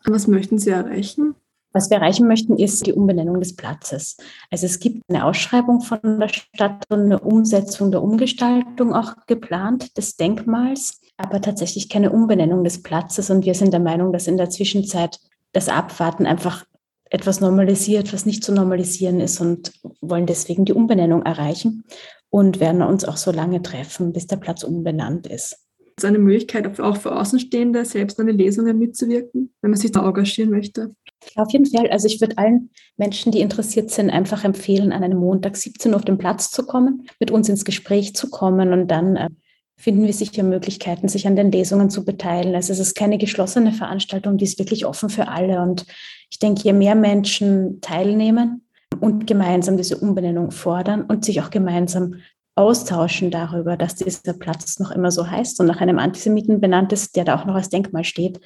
Was 0.05 0.27
möchten 0.27 0.57
Sie 0.57 0.69
erreichen? 0.69 1.35
Was 1.73 1.89
wir 1.89 1.97
erreichen 1.97 2.27
möchten, 2.27 2.57
ist 2.57 2.85
die 2.85 2.93
Umbenennung 2.93 3.39
des 3.39 3.55
Platzes. 3.55 4.17
Also 4.49 4.65
es 4.65 4.79
gibt 4.79 5.03
eine 5.09 5.25
Ausschreibung 5.25 5.81
von 5.81 6.19
der 6.19 6.27
Stadt 6.27 6.83
und 6.89 7.01
eine 7.01 7.19
Umsetzung 7.19 7.91
der 7.91 8.03
Umgestaltung 8.03 8.93
auch 8.93 9.13
geplant 9.25 9.97
des 9.97 10.17
Denkmals, 10.17 10.99
aber 11.17 11.41
tatsächlich 11.41 11.87
keine 11.87 12.11
Umbenennung 12.11 12.63
des 12.63 12.83
Platzes. 12.83 13.29
Und 13.29 13.45
wir 13.45 13.53
sind 13.53 13.71
der 13.71 13.79
Meinung, 13.79 14.11
dass 14.11 14.27
in 14.27 14.37
der 14.37 14.49
Zwischenzeit 14.49 15.19
das 15.53 15.69
Abwarten 15.69 16.25
einfach 16.25 16.65
etwas 17.09 17.41
normalisiert, 17.41 18.13
was 18.13 18.25
nicht 18.25 18.43
zu 18.43 18.53
normalisieren 18.53 19.19
ist 19.19 19.39
und 19.41 19.73
wollen 20.01 20.25
deswegen 20.25 20.65
die 20.65 20.73
Umbenennung 20.73 21.23
erreichen 21.23 21.83
und 22.29 22.59
werden 22.59 22.81
uns 22.81 23.05
auch 23.05 23.17
so 23.17 23.31
lange 23.31 23.61
treffen, 23.61 24.13
bis 24.13 24.27
der 24.27 24.37
Platz 24.37 24.63
umbenannt 24.63 25.27
ist. 25.27 25.57
Ist 25.97 26.05
eine 26.05 26.19
Möglichkeit 26.19 26.79
auch 26.79 26.97
für 26.97 27.15
Außenstehende, 27.15 27.85
selbst 27.85 28.19
an 28.19 28.27
den 28.27 28.37
Lesungen 28.37 28.79
mitzuwirken, 28.79 29.53
wenn 29.61 29.71
man 29.71 29.79
sich 29.79 29.91
da 29.91 30.07
engagieren 30.07 30.49
möchte? 30.49 30.95
Auf 31.35 31.51
jeden 31.51 31.65
Fall. 31.65 31.89
Also 31.89 32.07
ich 32.07 32.19
würde 32.19 32.37
allen 32.37 32.69
Menschen, 32.97 33.31
die 33.31 33.41
interessiert 33.41 33.91
sind, 33.91 34.09
einfach 34.09 34.43
empfehlen, 34.43 34.91
an 34.91 35.03
einem 35.03 35.19
Montag 35.19 35.55
17 35.55 35.91
Uhr 35.91 35.97
auf 35.97 36.05
den 36.05 36.17
Platz 36.17 36.51
zu 36.51 36.65
kommen, 36.65 37.07
mit 37.19 37.31
uns 37.31 37.47
ins 37.49 37.65
Gespräch 37.65 38.15
zu 38.15 38.29
kommen 38.29 38.73
und 38.73 38.87
dann 38.87 39.15
äh, 39.15 39.29
finden 39.77 40.05
wir 40.05 40.13
sicher 40.13 40.43
Möglichkeiten, 40.43 41.07
sich 41.07 41.25
an 41.27 41.35
den 41.35 41.51
Lesungen 41.51 41.89
zu 41.89 42.05
beteiligen. 42.05 42.55
Also 42.55 42.71
es 42.73 42.79
ist 42.79 42.95
keine 42.95 43.17
geschlossene 43.17 43.71
Veranstaltung, 43.71 44.37
die 44.37 44.45
ist 44.45 44.59
wirklich 44.59 44.85
offen 44.85 45.09
für 45.09 45.27
alle. 45.27 45.61
Und 45.61 45.85
ich 46.29 46.39
denke, 46.39 46.61
je 46.63 46.73
mehr 46.73 46.95
Menschen 46.95 47.81
teilnehmen 47.81 48.65
und 48.99 49.25
gemeinsam 49.25 49.77
diese 49.77 49.97
Umbenennung 49.97 50.51
fordern 50.51 51.03
und 51.03 51.25
sich 51.25 51.41
auch 51.41 51.49
gemeinsam 51.49 52.15
austauschen 52.55 53.31
darüber, 53.31 53.77
dass 53.77 53.95
dieser 53.95 54.33
Platz 54.33 54.77
noch 54.77 54.91
immer 54.91 55.09
so 55.09 55.29
heißt 55.29 55.59
und 55.59 55.65
nach 55.65 55.81
einem 55.81 55.97
Antisemiten 55.97 56.61
benannt 56.61 56.93
ist, 56.93 57.15
der 57.15 57.25
da 57.25 57.39
auch 57.39 57.45
noch 57.45 57.55
als 57.55 57.69
Denkmal 57.69 58.03
steht, 58.03 58.39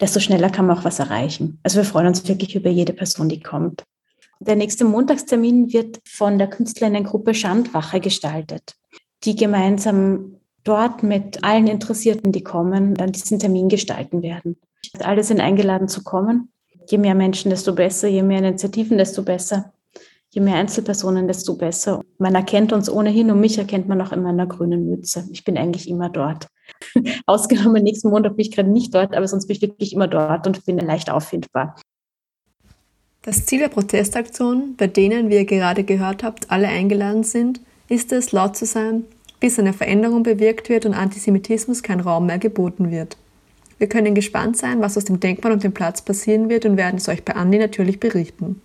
desto 0.00 0.20
schneller 0.20 0.50
kann 0.50 0.66
man 0.66 0.78
auch 0.78 0.84
was 0.84 0.98
erreichen. 0.98 1.58
Also 1.62 1.78
wir 1.78 1.84
freuen 1.84 2.06
uns 2.06 2.26
wirklich 2.28 2.54
über 2.54 2.70
jede 2.70 2.92
Person, 2.92 3.28
die 3.28 3.40
kommt. 3.40 3.84
Der 4.40 4.56
nächste 4.56 4.84
Montagstermin 4.84 5.72
wird 5.72 6.00
von 6.04 6.38
der 6.38 6.48
Künstlerinnengruppe 6.48 7.34
Schandwache 7.34 8.00
gestaltet, 8.00 8.76
die 9.24 9.34
gemeinsam 9.34 10.36
dort 10.62 11.02
mit 11.02 11.42
allen 11.42 11.66
Interessierten, 11.66 12.30
die 12.30 12.44
kommen, 12.44 12.94
dann 12.94 13.12
diesen 13.12 13.38
Termin 13.38 13.68
gestalten 13.68 14.22
werden. 14.22 14.56
Alle 15.00 15.24
sind 15.24 15.40
eingeladen 15.40 15.88
zu 15.88 16.04
kommen. 16.04 16.52
Je 16.88 16.98
mehr 16.98 17.14
Menschen, 17.14 17.50
desto 17.50 17.74
besser, 17.74 18.08
je 18.08 18.22
mehr 18.22 18.38
Initiativen, 18.38 18.96
desto 18.96 19.22
besser. 19.22 19.72
Je 20.30 20.42
mehr 20.42 20.56
Einzelpersonen, 20.56 21.26
desto 21.26 21.56
besser. 21.56 22.02
Man 22.18 22.34
erkennt 22.34 22.72
uns 22.72 22.90
ohnehin 22.90 23.30
und 23.30 23.40
mich 23.40 23.56
erkennt 23.56 23.88
man 23.88 24.00
auch 24.02 24.12
in 24.12 24.26
einer 24.26 24.46
grünen 24.46 24.88
Mütze. 24.88 25.26
Ich 25.32 25.44
bin 25.44 25.56
eigentlich 25.56 25.88
immer 25.88 26.10
dort. 26.10 26.48
Ausgenommen 27.26 27.82
nächsten 27.82 28.10
Montag 28.10 28.36
bin 28.36 28.44
ich 28.44 28.52
gerade 28.52 28.68
nicht 28.68 28.94
dort, 28.94 29.16
aber 29.16 29.26
sonst 29.26 29.46
bin 29.46 29.56
ich 29.56 29.62
wirklich 29.62 29.94
immer 29.94 30.06
dort 30.06 30.46
und 30.46 30.64
bin 30.66 30.78
leicht 30.78 31.10
auffindbar. 31.10 31.76
Das 33.22 33.46
Ziel 33.46 33.60
der 33.60 33.68
Protestaktion, 33.68 34.74
bei 34.76 34.86
denen, 34.86 35.30
wie 35.30 35.36
ihr 35.36 35.44
gerade 35.44 35.82
gehört 35.82 36.22
habt, 36.22 36.50
alle 36.50 36.68
eingeladen 36.68 37.24
sind, 37.24 37.60
ist 37.88 38.12
es, 38.12 38.32
laut 38.32 38.56
zu 38.56 38.66
sein, 38.66 39.04
bis 39.40 39.58
eine 39.58 39.72
Veränderung 39.72 40.22
bewirkt 40.22 40.68
wird 40.68 40.84
und 40.84 40.94
Antisemitismus 40.94 41.82
kein 41.82 42.00
Raum 42.00 42.26
mehr 42.26 42.38
geboten 42.38 42.90
wird. 42.90 43.16
Wir 43.78 43.88
können 43.88 44.14
gespannt 44.14 44.56
sein, 44.56 44.80
was 44.80 44.96
aus 44.96 45.04
dem 45.04 45.20
Denkmal 45.20 45.52
und 45.52 45.64
dem 45.64 45.72
Platz 45.72 46.02
passieren 46.02 46.48
wird 46.48 46.66
und 46.66 46.76
werden 46.76 46.96
es 46.96 47.08
euch 47.08 47.24
bei 47.24 47.34
Andi 47.34 47.58
natürlich 47.58 48.00
berichten. 48.00 48.60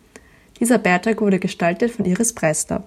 Dieser 0.63 0.77
Beitrag 0.77 1.19
wurde 1.19 1.39
gestaltet 1.39 1.91
von 1.91 2.05
Iris 2.05 2.31
Preister. 2.31 2.85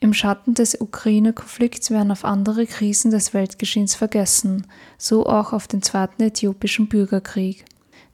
Im 0.00 0.12
Schatten 0.12 0.54
des 0.54 0.80
Ukraine-Konflikts 0.80 1.92
werden 1.92 2.10
auf 2.10 2.24
andere 2.24 2.66
Krisen 2.66 3.12
des 3.12 3.32
Weltgeschehens 3.32 3.94
vergessen, 3.94 4.66
so 4.98 5.24
auch 5.26 5.52
auf 5.52 5.68
den 5.68 5.82
zweiten 5.82 6.20
äthiopischen 6.24 6.88
Bürgerkrieg. 6.88 7.64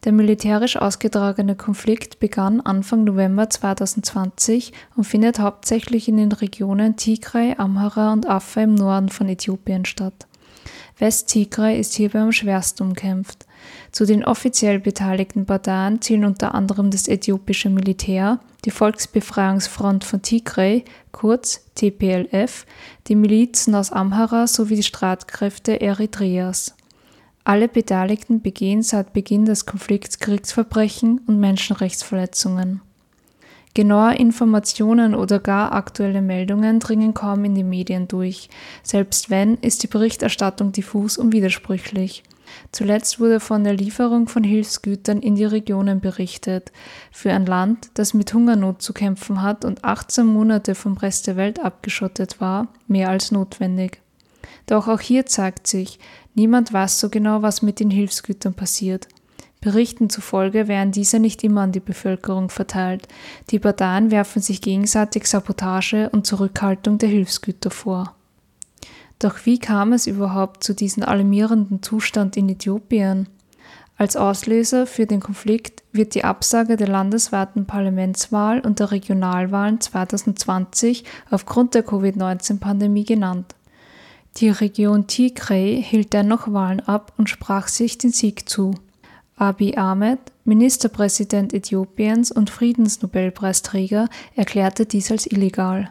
Der 0.05 0.13
militärisch 0.13 0.77
ausgetragene 0.77 1.57
Konflikt 1.57 2.21
begann 2.21 2.61
Anfang 2.61 3.05
November 3.05 3.51
2020 3.51 4.73
und 4.95 5.05
findet 5.05 5.41
hauptsächlich 5.41 6.09
in 6.09 6.17
den 6.17 6.31
Regionen 6.31 6.97
Tigray, 6.97 7.57
Amhara 7.59 8.13
und 8.13 8.29
Afar 8.29 8.63
im 8.63 8.75
Norden 8.75 9.09
von 9.09 9.29
Äthiopien 9.29 9.85
statt. 9.85 10.29
West-Tigray 10.99 11.79
ist 11.79 11.95
hierbei 11.95 12.21
am 12.21 12.33
schwersten 12.33 12.85
umkämpft. 12.85 13.47
Zu 13.93 14.05
den 14.05 14.25
offiziell 14.25 14.81
beteiligten 14.81 15.47
Parteien 15.47 16.01
zählen 16.01 16.25
unter 16.25 16.55
anderem 16.55 16.91
das 16.91 17.09
äthiopische 17.09 17.71
Militär, 17.71 18.41
die 18.65 18.71
Volksbefreiungsfront 18.71 20.05
von 20.05 20.23
Tigray, 20.23 20.85
kurz 21.13 21.65
TPLF, 21.75 22.67
die 23.07 23.15
Milizen 23.15 23.75
aus 23.75 23.93
Amhara 23.93 24.47
sowie 24.47 24.77
die 24.77 24.83
Streitkräfte 24.83 25.81
Eritreas. 25.81 26.75
Alle 27.49 27.67
Beteiligten 27.67 28.43
begehen 28.43 28.83
seit 28.83 29.15
Beginn 29.15 29.47
des 29.47 29.65
Konflikts 29.65 30.19
Kriegsverbrechen 30.19 31.23
und 31.27 31.41
Menschenrechtsverletzungen. 31.41 32.83
Genaue 33.73 34.17
Informationen 34.17 35.15
oder 35.15 35.39
gar 35.41 35.73
aktuelle 35.73 36.21
Meldungen 36.21 36.79
dringen 36.79 37.15
kaum 37.15 37.47
in 37.47 37.55
die 37.55 37.65
Medien 37.65 38.07
durch. 38.07 38.51
Selbst 38.83 39.31
wenn, 39.31 39.55
ist 39.63 39.83
die 39.83 39.87
Berichterstattung 39.87 40.73
diffus 40.73 41.17
und 41.17 41.33
widersprüchlich. 41.33 42.23
Zuletzt 42.71 43.19
wurde 43.19 43.41
von 43.41 43.65
der 43.65 43.73
Lieferung 43.73 44.29
von 44.29 44.45
Hilfsgütern 44.45 45.21
in 45.21 45.35
die 45.35 45.47
Regionen 45.47 46.01
berichtet. 46.01 46.71
Für 47.11 47.33
ein 47.33 47.47
Land, 47.47 47.89
das 47.95 48.13
mit 48.13 48.35
Hungernot 48.35 48.83
zu 48.83 48.93
kämpfen 48.93 49.41
hat 49.41 49.65
und 49.65 49.85
18 49.85 50.27
Monate 50.27 50.75
vom 50.75 50.99
Rest 50.99 51.27
der 51.27 51.37
Welt 51.37 51.61
abgeschottet 51.61 52.43
war, 52.43 52.69
mehr 52.89 53.09
als 53.09 53.31
notwendig. 53.31 54.03
Doch 54.67 54.87
auch 54.87 55.01
hier 55.01 55.25
zeigt 55.25 55.67
sich, 55.67 55.99
niemand 56.39 56.73
weiß 56.73 57.01
so 57.01 57.11
genau, 57.11 57.43
was 57.43 57.61
mit 57.61 57.81
den 57.81 57.91
Hilfsgütern 57.91 58.55
passiert. 58.55 59.09
Berichten 59.61 60.09
zufolge 60.09 60.69
werden 60.69 60.93
diese 60.93 61.19
nicht 61.19 61.43
immer 61.43 61.63
an 61.63 61.73
die 61.73 61.81
Bevölkerung 61.81 62.49
verteilt. 62.49 63.09
Die 63.51 63.59
Parteien 63.59 64.11
werfen 64.11 64.41
sich 64.41 64.63
gegenseitig 64.63 65.27
Sabotage 65.27 66.09
und 66.11 66.27
Zurückhaltung 66.27 66.99
der 66.99 67.09
Hilfsgüter 67.09 67.71
vor. 67.71 68.15
Doch 69.19 69.47
wie 69.47 69.59
kam 69.59 69.93
es 69.93 70.07
überhaupt 70.07 70.63
zu 70.63 70.75
diesem 70.75 71.03
alarmierenden 71.03 71.83
Zustand 71.83 72.37
in 72.37 72.49
Äthiopien? 72.49 73.29
Als 73.97 74.17
Auslöser 74.17 74.87
für 74.87 75.07
den 75.07 75.19
Konflikt 75.19 75.83
wird 75.91 76.15
die 76.15 76.23
Absage 76.23 76.77
der 76.77 76.87
landesweiten 76.87 77.67
Parlamentswahl 77.67 78.61
und 78.61 78.79
der 78.79 78.93
Regionalwahlen 78.93 79.81
2020 79.81 81.03
aufgrund 81.31 81.75
der 81.75 81.83
Covid-19-Pandemie 81.83 83.05
genannt. 83.05 83.57
Die 84.39 84.51
Region 84.51 85.09
Tigray 85.09 85.83
hielt 85.83 86.13
dennoch 86.13 86.53
Wahlen 86.53 86.79
ab 86.79 87.13
und 87.17 87.29
sprach 87.29 87.67
sich 87.67 87.99
den 87.99 88.13
Sieg 88.13 88.49
zu. 88.49 88.73
Abiy 89.35 89.77
Ahmed, 89.77 90.21
Ministerpräsident 90.45 91.53
Äthiopiens 91.53 92.31
und 92.31 92.49
Friedensnobelpreisträger, 92.49 94.09
erklärte 94.37 94.87
dies 94.87 95.11
als 95.11 95.27
illegal. 95.27 95.91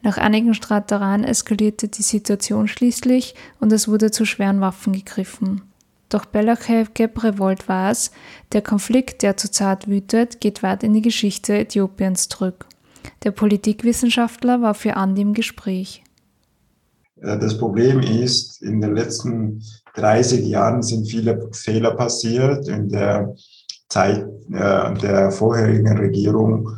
Nach 0.00 0.16
einigen 0.16 0.54
Streitereien 0.54 1.22
eskalierte 1.22 1.88
die 1.88 2.02
Situation 2.02 2.66
schließlich 2.66 3.34
und 3.60 3.70
es 3.72 3.88
wurde 3.88 4.10
zu 4.10 4.24
schweren 4.24 4.62
Waffen 4.62 4.94
gegriffen. 4.94 5.60
Doch 6.08 6.24
Belachev 6.24 6.92
Gebrewold 6.94 7.68
weiß, 7.68 8.10
der 8.52 8.62
Konflikt, 8.62 9.20
der 9.20 9.36
zurzeit 9.36 9.86
wütet, 9.86 10.40
geht 10.40 10.62
weit 10.62 10.82
in 10.82 10.94
die 10.94 11.02
Geschichte 11.02 11.58
Äthiopiens 11.58 12.28
zurück. 12.28 12.66
Der 13.24 13.32
Politikwissenschaftler 13.32 14.62
war 14.62 14.72
für 14.72 14.96
Andi 14.96 15.20
im 15.20 15.34
Gespräch. 15.34 16.02
Das 17.22 17.56
Problem 17.56 18.00
ist, 18.00 18.62
in 18.62 18.80
den 18.80 18.96
letzten 18.96 19.62
30 19.94 20.44
Jahren 20.46 20.82
sind 20.82 21.06
viele 21.08 21.48
Fehler 21.52 21.92
passiert 21.92 22.66
in 22.68 22.88
der 22.88 23.34
Zeit 23.88 24.26
äh, 24.50 24.94
der 24.94 25.30
vorherigen 25.30 25.96
Regierung 25.98 26.70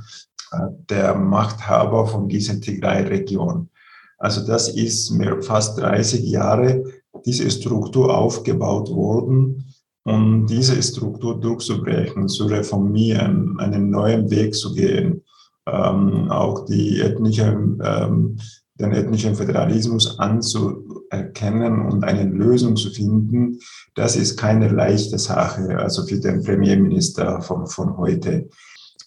äh, 0.53 0.59
der 0.91 1.15
Machthaber 1.15 2.07
von 2.07 2.29
dieser 2.29 2.61
Tigray-Region. 2.61 3.71
Also 4.19 4.47
das 4.47 4.69
ist 4.69 5.11
mehr 5.11 5.41
fast 5.43 5.79
30 5.79 6.25
Jahre 6.25 6.85
diese 7.25 7.51
Struktur 7.51 8.17
aufgebaut 8.17 8.91
worden, 8.91 9.65
um 10.05 10.47
diese 10.47 10.83
Struktur 10.83 11.41
durchzubrechen, 11.41 12.29
zu 12.29 12.47
reformieren, 12.47 13.59
einen 13.59 13.91
neuen 13.91 14.31
Weg 14.31 14.55
zu 14.55 14.75
gehen, 14.75 15.23
ähm, 15.67 16.31
auch 16.31 16.67
die 16.67 17.01
ethnische 17.01 17.57
ähm, 17.83 18.39
den 18.81 18.93
ethnischen 18.93 19.37
Föderalismus 19.37 20.19
anzuerkennen 20.19 21.83
und 21.87 22.05
eine 22.05 22.25
Lösung 22.25 22.77
zu 22.77 22.90
finden, 22.90 23.59
das 23.94 24.16
ist 24.16 24.37
keine 24.37 24.68
leichte 24.68 25.18
Sache, 25.18 25.79
also 25.79 26.05
für 26.07 26.18
den 26.18 26.42
Premierminister 26.42 27.40
von, 27.40 27.66
von 27.66 27.96
heute. 27.96 28.49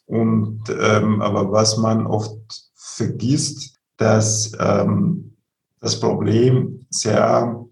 Und, 0.05 0.61
ähm, 0.69 1.21
aber 1.21 1.51
was 1.51 1.77
man 1.77 2.07
oft 2.07 2.37
vergisst, 2.75 3.75
dass 3.97 4.53
ähm, 4.59 5.35
das 5.81 5.99
Problem 5.99 6.85
sehr, 6.89 7.65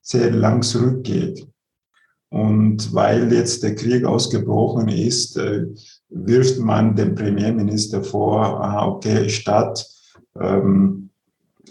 sehr 0.00 0.30
lang 0.30 0.62
zurückgeht. 0.62 1.46
Und 2.28 2.94
weil 2.94 3.32
jetzt 3.32 3.64
der 3.64 3.74
Krieg 3.74 4.04
ausgebrochen 4.04 4.88
ist, 4.88 5.36
äh, 5.36 5.66
wirft 6.10 6.60
man 6.60 6.94
dem 6.94 7.16
Premierminister 7.16 8.04
vor, 8.04 8.62
ah, 8.62 8.86
okay, 8.86 9.28
statt 9.28 9.84
ähm, 10.40 11.09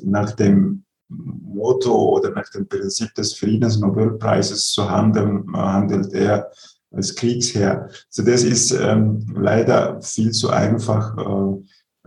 nach 0.04 0.32
dem 0.32 0.84
Motto 1.10 2.18
oder 2.18 2.32
nach 2.32 2.50
dem 2.50 2.68
Prinzip 2.68 3.14
des 3.16 3.34
Friedensnobelpreises 3.34 4.72
zu 4.72 4.90
handeln, 4.90 5.46
handelt 5.54 6.14
er 6.14 6.52
als 6.92 7.16
Kriegsherr. 7.16 7.90
Also 8.08 8.24
das 8.24 8.44
ist 8.44 8.72
ähm, 8.72 9.26
leider 9.36 10.02
viel 10.02 10.32
zu 10.32 10.50
einfach 10.50 11.18
äh, 11.18 11.60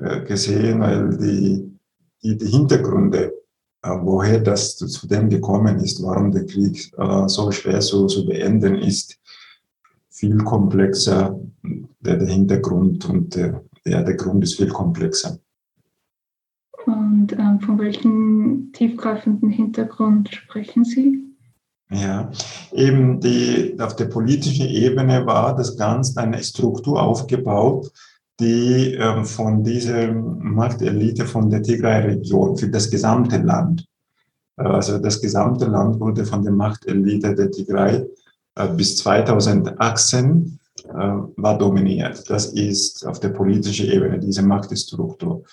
äh, 0.02 0.24
gesehen, 0.24 0.80
weil 0.80 1.16
die, 1.16 1.78
die, 2.22 2.36
die 2.36 2.46
Hintergründe, 2.46 3.32
äh, 3.82 3.90
woher 4.00 4.40
das 4.40 4.76
zu 4.76 5.06
dem 5.06 5.28
gekommen 5.28 5.78
ist, 5.78 6.02
warum 6.02 6.32
der 6.32 6.46
Krieg 6.46 6.92
äh, 6.96 7.28
so 7.28 7.50
schwer 7.50 7.80
zu, 7.80 8.06
zu 8.06 8.26
beenden 8.26 8.76
ist, 8.76 9.18
viel 10.08 10.38
komplexer, 10.38 11.38
der, 12.00 12.16
der 12.16 12.28
Hintergrund 12.28 13.08
und 13.08 13.34
der, 13.34 13.62
ja, 13.84 14.02
der 14.02 14.14
Grund 14.14 14.42
ist 14.44 14.54
viel 14.54 14.68
komplexer. 14.68 15.38
Von 17.64 17.78
welchem 17.78 18.70
tiefgreifenden 18.72 19.50
Hintergrund 19.50 20.34
sprechen 20.34 20.84
Sie? 20.84 21.24
Ja, 21.90 22.30
eben 22.72 23.20
die, 23.20 23.76
auf 23.78 23.96
der 23.96 24.06
politischen 24.06 24.66
Ebene 24.66 25.26
war 25.26 25.54
das 25.54 25.76
Ganze 25.76 26.20
eine 26.20 26.42
Struktur 26.42 27.02
aufgebaut, 27.02 27.92
die 28.40 28.94
ähm, 28.94 29.24
von 29.26 29.62
dieser 29.62 30.10
Machtelite 30.12 31.26
von 31.26 31.50
der 31.50 31.62
Tigray-Region 31.62 32.56
für 32.56 32.68
das 32.68 32.90
gesamte 32.90 33.38
Land, 33.38 33.84
also 34.56 34.98
das 34.98 35.20
gesamte 35.20 35.66
Land 35.66 36.00
wurde 36.00 36.24
von 36.24 36.42
der 36.42 36.52
Machtelite 36.52 37.34
der 37.34 37.50
Tigray 37.50 38.04
äh, 38.54 38.68
bis 38.68 38.96
2018 38.98 40.58
äh, 40.84 40.92
war 40.92 41.58
dominiert. 41.58 42.28
Das 42.28 42.46
ist 42.46 43.06
auf 43.06 43.20
der 43.20 43.30
politischen 43.30 43.90
Ebene 43.90 44.18
diese 44.18 44.42
Machtstruktur. 44.42 45.44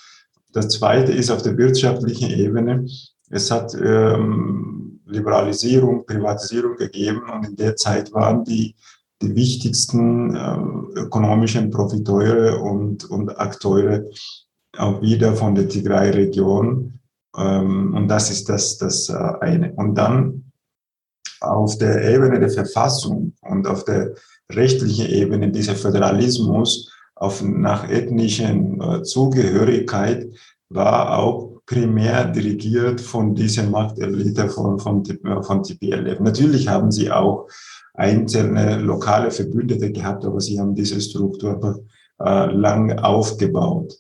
Das 0.52 0.70
Zweite 0.70 1.12
ist 1.12 1.30
auf 1.30 1.42
der 1.42 1.58
wirtschaftlichen 1.58 2.32
Ebene. 2.32 2.88
Es 3.30 3.52
hat 3.52 3.74
ähm, 3.76 5.00
Liberalisierung, 5.06 6.06
Privatisierung 6.06 6.76
gegeben 6.76 7.22
und 7.34 7.48
in 7.48 7.56
der 7.56 7.76
Zeit 7.76 8.12
waren 8.14 8.44
die, 8.44 8.76
die 9.22 9.36
wichtigsten 9.36 10.36
äh, 10.36 11.00
ökonomischen 11.02 11.70
Profiteure 11.70 12.62
und, 12.62 13.06
und 13.10 13.40
Akteure 13.40 14.06
auch 14.78 15.02
wieder 15.02 15.36
von 15.36 15.56
der 15.56 15.68
Tigray-Region. 15.68 17.00
Ähm, 17.38 17.94
und 17.94 18.08
das 18.08 18.32
ist 18.32 18.50
das, 18.50 18.78
das 18.78 19.10
äh, 19.10 19.14
eine. 19.42 19.74
Und 19.74 19.96
dann 19.96 20.52
auf 21.42 21.78
der 21.78 22.04
Ebene 22.14 22.40
der 22.40 22.50
Verfassung 22.50 23.34
und 23.42 23.68
auf 23.68 23.86
der 23.86 24.14
rechtlichen 24.52 25.08
Ebene 25.08 25.52
dieser 25.52 25.76
Föderalismus 25.76 26.92
auf, 27.20 27.42
nach 27.44 27.88
ethnischen 27.90 28.82
äh, 28.82 29.04
Zugehörigkeit 29.04 30.28
war 30.70 31.20
auch 31.20 31.62
primär 31.66 32.26
dirigiert 32.26 33.02
von 33.02 33.36
dieser 33.36 33.64
Machtelite 33.64 34.48
von, 34.50 34.80
von, 34.80 35.04
von 35.44 35.64
TPLF. 35.64 36.20
Natürlich 36.22 36.68
haben 36.68 36.92
sie 36.92 37.12
auch 37.12 37.48
einzelne 37.94 38.80
lokale 38.80 39.32
Verbündete 39.32 39.92
gehabt, 39.92 40.24
aber 40.24 40.40
sie 40.40 40.60
haben 40.60 40.74
diese 40.74 41.00
Struktur 41.02 41.84
äh, 42.20 42.46
lang 42.52 42.98
aufgebaut. 43.00 43.94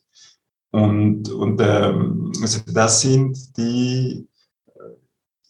Und, 0.71 1.29
und 1.29 1.59
ähm, 1.61 2.31
also 2.41 2.61
das 2.73 3.01
sind 3.01 3.57
die 3.57 4.25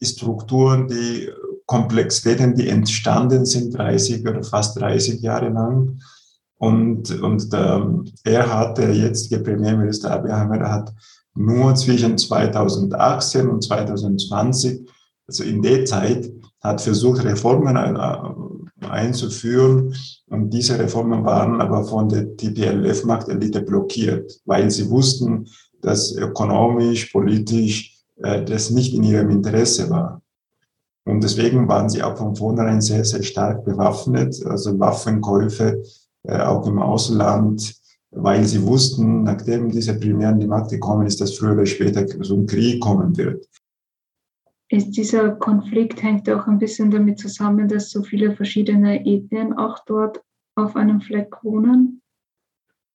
Strukturen, 0.02 0.88
die 0.88 1.30
Komplexitäten, 1.68 2.56
die 2.56 2.70
entstanden 2.70 3.46
sind 3.46 3.78
30 3.78 4.28
oder 4.28 4.44
fast 4.44 4.80
30 4.80 5.22
Jahre 5.22 5.50
lang 5.50 6.00
und, 6.60 7.22
und 7.22 7.48
ähm, 7.54 8.06
er 8.26 8.54
hat, 8.54 8.78
der 8.78 8.94
jetzige 8.94 9.40
Premierminister 9.40 10.12
Abiy 10.12 10.32
Ahmed, 10.32 10.62
hat 10.62 10.94
nur 11.34 11.74
zwischen 11.76 12.18
2018 12.18 13.48
und 13.48 13.64
2020, 13.64 14.82
also 15.26 15.44
in 15.44 15.62
der 15.62 15.86
Zeit, 15.86 16.30
hat 16.60 16.82
versucht, 16.82 17.24
Reformen 17.24 17.78
äh, 17.78 18.86
einzuführen. 18.86 19.96
Und 20.28 20.50
diese 20.50 20.78
Reformen 20.78 21.24
waren 21.24 21.62
aber 21.62 21.86
von 21.86 22.10
der 22.10 22.36
TPLF-Machtelite 22.36 23.62
blockiert, 23.62 24.42
weil 24.44 24.70
sie 24.70 24.90
wussten, 24.90 25.48
dass 25.82 26.14
ökonomisch, 26.14 27.06
politisch 27.06 27.96
äh, 28.18 28.44
das 28.44 28.70
nicht 28.70 28.94
in 28.94 29.04
ihrem 29.04 29.30
Interesse 29.30 29.90
war. 29.90 30.22
Und 31.06 31.24
deswegen 31.24 31.70
waren 31.70 31.90
sie 31.90 32.04
auch 32.04 32.18
von 32.18 32.36
vornherein 32.36 32.82
sehr, 32.82 33.06
sehr 33.06 33.24
stark 33.24 33.64
bewaffnet. 33.64 34.46
Also 34.46 34.78
Waffenkäufe 34.78 35.82
äh, 36.24 36.40
auch 36.40 36.68
im 36.68 36.80
Ausland, 36.80 37.76
weil 38.12 38.44
sie 38.46 38.62
wussten, 38.64 39.24
nachdem 39.24 39.70
diese 39.70 40.00
Primären 40.00 40.40
die 40.40 40.48
Macht 40.48 40.72
gekommen 40.72 41.06
ist, 41.06 41.22
dass 41.22 41.38
früher 41.38 41.54
oder 41.54 41.66
später 41.66 42.06
so 42.24 42.36
ein 42.36 42.48
Krieg 42.48 42.82
kommen 42.82 43.16
wird. 43.18 43.48
Ist 44.70 44.92
dieser 44.92 45.32
Konflikt 45.32 46.04
hängt 46.04 46.30
auch 46.30 46.46
ein 46.46 46.60
bisschen 46.60 46.92
damit 46.92 47.20
zusammen, 47.20 47.68
dass 47.68 47.90
so 47.90 48.04
viele 48.04 48.36
verschiedene 48.36 49.06
Ethnien 49.06 49.54
auch 49.54 49.80
dort 49.86 50.22
auf 50.56 50.76
einem 50.76 51.02
Fleck 51.02 51.44
wohnen? 51.44 52.02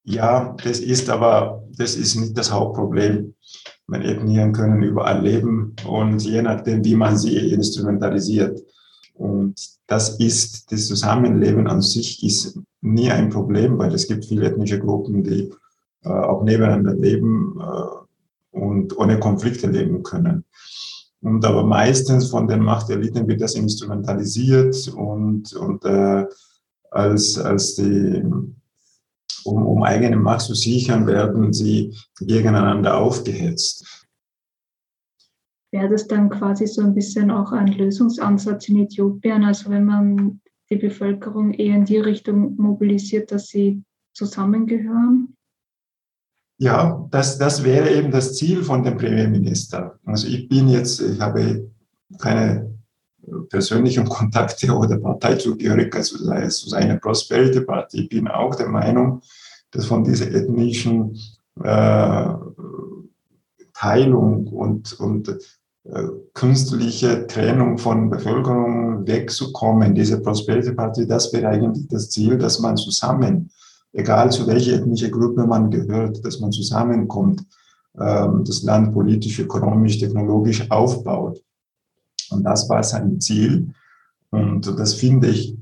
Ja, 0.04 0.54
das 0.62 0.80
ist 0.80 1.08
aber, 1.08 1.64
das 1.76 1.96
ist 1.96 2.14
nicht 2.16 2.36
das 2.36 2.52
Hauptproblem. 2.52 3.34
Meine 3.86 4.04
Ethnien 4.04 4.52
können 4.52 4.82
überall 4.82 5.22
leben 5.22 5.74
und 5.88 6.22
je 6.22 6.42
nachdem, 6.42 6.84
wie 6.84 6.94
man 6.94 7.16
sie 7.16 7.50
instrumentalisiert. 7.50 8.60
Und 9.14 9.54
das 9.86 10.20
ist, 10.20 10.70
das 10.70 10.86
Zusammenleben 10.86 11.66
an 11.66 11.80
sich 11.80 12.22
ist 12.22 12.58
nie 12.84 13.10
ein 13.10 13.30
Problem, 13.30 13.78
weil 13.78 13.92
es 13.94 14.06
gibt 14.06 14.26
viele 14.26 14.46
ethnische 14.46 14.78
Gruppen, 14.78 15.24
die 15.24 15.50
äh, 16.04 16.08
auch 16.08 16.44
nebeneinander 16.44 16.94
leben 16.94 17.58
äh, 17.60 18.56
und 18.56 18.96
ohne 18.98 19.18
Konflikte 19.18 19.68
leben 19.68 20.02
können. 20.02 20.44
Und 21.22 21.44
aber 21.46 21.64
meistens 21.64 22.28
von 22.28 22.46
den 22.46 22.60
Machteliten 22.60 23.26
wird 23.26 23.40
das 23.40 23.54
instrumentalisiert 23.54 24.88
und, 24.88 25.54
und 25.54 25.84
äh, 25.86 26.26
als, 26.90 27.38
als 27.38 27.76
die, 27.76 28.22
um, 29.44 29.66
um 29.66 29.82
eigene 29.82 30.16
Macht 30.16 30.42
zu 30.42 30.54
sichern, 30.54 31.06
werden 31.06 31.54
sie 31.54 31.96
gegeneinander 32.20 32.98
aufgehetzt. 32.98 34.06
Wäre 35.72 35.88
das 35.88 36.06
dann 36.06 36.28
quasi 36.28 36.66
so 36.66 36.82
ein 36.82 36.94
bisschen 36.94 37.30
auch 37.30 37.50
ein 37.50 37.68
Lösungsansatz 37.68 38.68
in 38.68 38.84
Äthiopien? 38.84 39.42
Also 39.42 39.70
wenn 39.70 39.86
man 39.86 40.40
die 40.74 40.86
Bevölkerung 40.86 41.52
eher 41.52 41.76
in 41.76 41.84
die 41.84 41.98
Richtung 41.98 42.56
mobilisiert, 42.56 43.30
dass 43.32 43.48
sie 43.48 43.82
zusammengehören? 44.12 45.36
Ja, 46.58 47.06
das, 47.10 47.38
das 47.38 47.64
wäre 47.64 47.90
eben 47.90 48.10
das 48.10 48.36
Ziel 48.36 48.62
von 48.62 48.82
dem 48.82 48.96
Premierminister. 48.96 49.98
Also 50.04 50.28
ich 50.28 50.48
bin 50.48 50.68
jetzt, 50.68 51.00
ich 51.00 51.20
habe 51.20 51.70
keine 52.18 52.72
persönlichen 53.48 54.04
Kontakte 54.08 54.72
oder 54.72 54.98
Parteizugehörigkeit 54.98 56.04
zu, 56.04 56.18
zu 56.18 56.68
seiner 56.68 56.96
Prosperity 56.96 57.60
Party. 57.60 58.02
Ich 58.02 58.08
bin 58.08 58.28
auch 58.28 58.54
der 58.54 58.68
Meinung, 58.68 59.20
dass 59.72 59.86
von 59.86 60.04
dieser 60.04 60.30
ethnischen 60.30 61.18
äh, 61.62 62.34
Teilung 63.74 64.46
und, 64.46 64.92
und 65.00 65.36
künstliche 66.32 67.26
Trennung 67.26 67.76
von 67.76 68.08
Bevölkerung 68.08 69.06
wegzukommen, 69.06 69.94
diese 69.94 70.20
Prosperity 70.20 70.72
Party, 70.72 71.06
das 71.06 71.32
wäre 71.32 71.48
eigentlich 71.48 71.86
das 71.88 72.08
Ziel, 72.10 72.38
dass 72.38 72.58
man 72.58 72.76
zusammen, 72.76 73.50
egal 73.92 74.32
zu 74.32 74.46
welcher 74.46 74.76
ethnische 74.76 75.10
Gruppe 75.10 75.46
man 75.46 75.70
gehört, 75.70 76.24
dass 76.24 76.40
man 76.40 76.52
zusammenkommt, 76.52 77.44
ähm, 77.98 78.44
das 78.44 78.62
Land 78.62 78.94
politisch, 78.94 79.38
ökonomisch, 79.38 79.98
technologisch 79.98 80.70
aufbaut. 80.70 81.42
Und 82.30 82.44
das 82.44 82.68
war 82.68 82.82
sein 82.82 83.20
Ziel. 83.20 83.68
Und 84.30 84.66
das 84.78 84.94
finde 84.94 85.28
ich, 85.28 85.54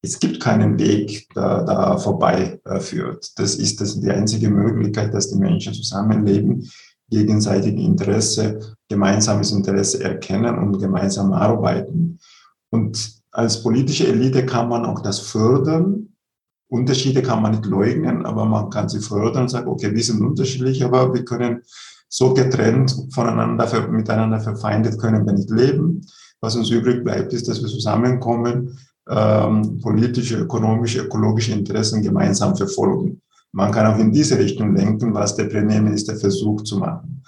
es 0.00 0.18
gibt 0.20 0.40
keinen 0.40 0.78
Weg, 0.78 1.28
da, 1.34 1.62
da 1.64 1.98
vorbei 1.98 2.60
äh, 2.64 2.78
führt. 2.78 3.38
Das 3.38 3.56
ist 3.56 3.80
das 3.80 4.00
die 4.00 4.10
einzige 4.10 4.48
Möglichkeit, 4.48 5.12
dass 5.12 5.30
die 5.30 5.38
Menschen 5.38 5.74
zusammenleben, 5.74 6.70
gegenseitige 7.10 7.80
Interesse, 7.80 8.76
gemeinsames 8.88 9.52
Interesse 9.52 10.02
erkennen 10.02 10.58
und 10.58 10.78
gemeinsam 10.78 11.32
arbeiten. 11.32 12.18
Und 12.70 13.22
als 13.30 13.62
politische 13.62 14.08
Elite 14.08 14.46
kann 14.46 14.68
man 14.68 14.84
auch 14.84 15.00
das 15.00 15.20
fördern. 15.20 16.08
Unterschiede 16.68 17.22
kann 17.22 17.42
man 17.42 17.52
nicht 17.52 17.66
leugnen, 17.66 18.24
aber 18.24 18.44
man 18.44 18.70
kann 18.70 18.88
sie 18.88 19.00
fördern 19.00 19.42
und 19.42 19.48
sagen, 19.48 19.68
okay, 19.68 19.94
wir 19.94 20.02
sind 20.02 20.20
unterschiedlich, 20.20 20.84
aber 20.84 21.12
wir 21.12 21.24
können 21.24 21.62
so 22.08 22.32
getrennt 22.32 22.94
voneinander, 23.12 23.88
miteinander 23.88 24.40
verfeindet 24.40 24.98
können 24.98 25.26
wir 25.26 25.32
nicht 25.32 25.50
leben. 25.50 26.00
Was 26.40 26.56
uns 26.56 26.70
übrig 26.70 27.02
bleibt, 27.02 27.32
ist, 27.32 27.48
dass 27.48 27.60
wir 27.60 27.68
zusammenkommen, 27.68 28.78
ähm, 29.08 29.80
politische, 29.80 30.38
ökonomische, 30.38 31.02
ökologische 31.02 31.52
Interessen 31.52 32.02
gemeinsam 32.02 32.56
verfolgen. 32.56 33.20
Man 33.54 33.70
kann 33.70 33.86
auch 33.86 33.98
in 33.98 34.12
diese 34.12 34.38
Richtung 34.38 34.74
lenken, 34.74 35.14
was 35.14 35.36
der 35.36 35.44
Premierminister 35.44 36.16
versucht 36.16 36.66
zu 36.66 36.78
machen. 36.78 37.22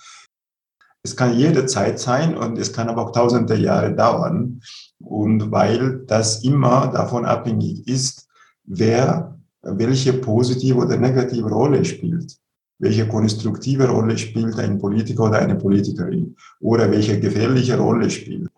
Es 1.02 1.14
kann 1.14 1.38
jederzeit 1.38 2.00
sein 2.00 2.36
und 2.36 2.58
es 2.58 2.72
kann 2.72 2.88
aber 2.88 3.06
auch 3.06 3.12
tausende 3.12 3.54
Jahre 3.54 3.94
dauern. 3.94 4.60
Und 4.98 5.52
weil 5.52 6.04
das 6.06 6.42
immer 6.42 6.88
davon 6.88 7.24
abhängig 7.24 7.86
ist, 7.86 8.26
wer 8.64 9.38
welche 9.62 10.14
positive 10.14 10.78
oder 10.78 10.96
negative 10.96 11.48
Rolle 11.48 11.84
spielt 11.84 12.36
welche 12.78 13.08
konstruktive 13.08 13.88
Rolle 13.88 14.18
spielt 14.18 14.58
ein 14.58 14.78
Politiker 14.78 15.24
oder 15.24 15.38
eine 15.38 15.56
Politikerin 15.56 16.36
oder 16.60 16.90
welche 16.90 17.18
gefährliche 17.18 17.78
Rolle 17.78 18.10
spielt. 18.10 18.50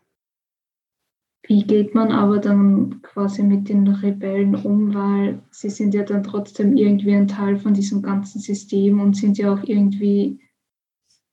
Wie 1.49 1.65
geht 1.67 1.95
man 1.95 2.13
aber 2.13 2.41
dann 2.41 3.01
quasi 3.01 3.43
mit 3.43 3.71
den 3.71 3.89
Rebellen 3.89 4.55
um, 4.55 4.93
weil 4.93 5.41
sie 5.51 5.71
sind 5.71 5.95
ja 5.95 6.03
dann 6.03 6.23
trotzdem 6.23 6.77
irgendwie 6.77 7.15
ein 7.15 7.27
Teil 7.27 7.57
von 7.57 7.73
diesem 7.73 8.03
ganzen 8.03 8.39
System 8.39 9.01
und 9.01 9.17
sind 9.17 9.39
ja 9.39 9.55
auch 9.55 9.63
irgendwie, 9.63 10.41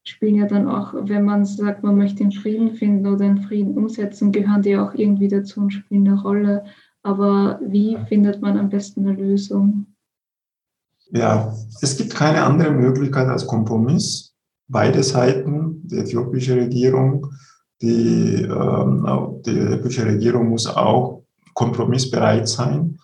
spielen 0.05 0.35
ja 0.35 0.45
dann 0.45 0.69
auch, 0.69 0.93
wenn 0.93 1.25
man 1.25 1.43
sagt, 1.43 1.83
man 1.83 1.97
möchte 1.97 2.19
den 2.19 2.31
Frieden 2.31 2.75
finden 2.75 3.05
oder 3.05 3.25
den 3.25 3.41
Frieden 3.41 3.77
umsetzen, 3.77 4.31
gehören 4.31 4.61
die 4.61 4.77
auch 4.77 4.93
irgendwie 4.93 5.27
dazu 5.27 5.59
und 5.59 5.73
spielen 5.73 6.07
eine 6.07 6.21
Rolle. 6.21 6.63
Aber 7.03 7.59
wie 7.61 7.97
findet 8.07 8.41
man 8.41 8.57
am 8.57 8.69
besten 8.69 9.05
eine 9.05 9.17
Lösung? 9.17 9.85
Ja, 11.11 11.53
es 11.81 11.97
gibt 11.97 12.15
keine 12.15 12.41
andere 12.41 12.71
Möglichkeit 12.71 13.27
als 13.27 13.45
Kompromiss. 13.45 14.33
Beide 14.69 15.03
Seiten, 15.03 15.85
die 15.85 15.97
äthiopische 15.97 16.55
Regierung, 16.55 17.27
die, 17.85 18.41
ähm, 18.43 19.41
die 19.45 19.57
äthiopische 19.59 20.05
Regierung 20.05 20.49
muss 20.49 20.67
auch 20.67 21.21
kompromissbereit 21.53 22.47
sein, 22.47 22.97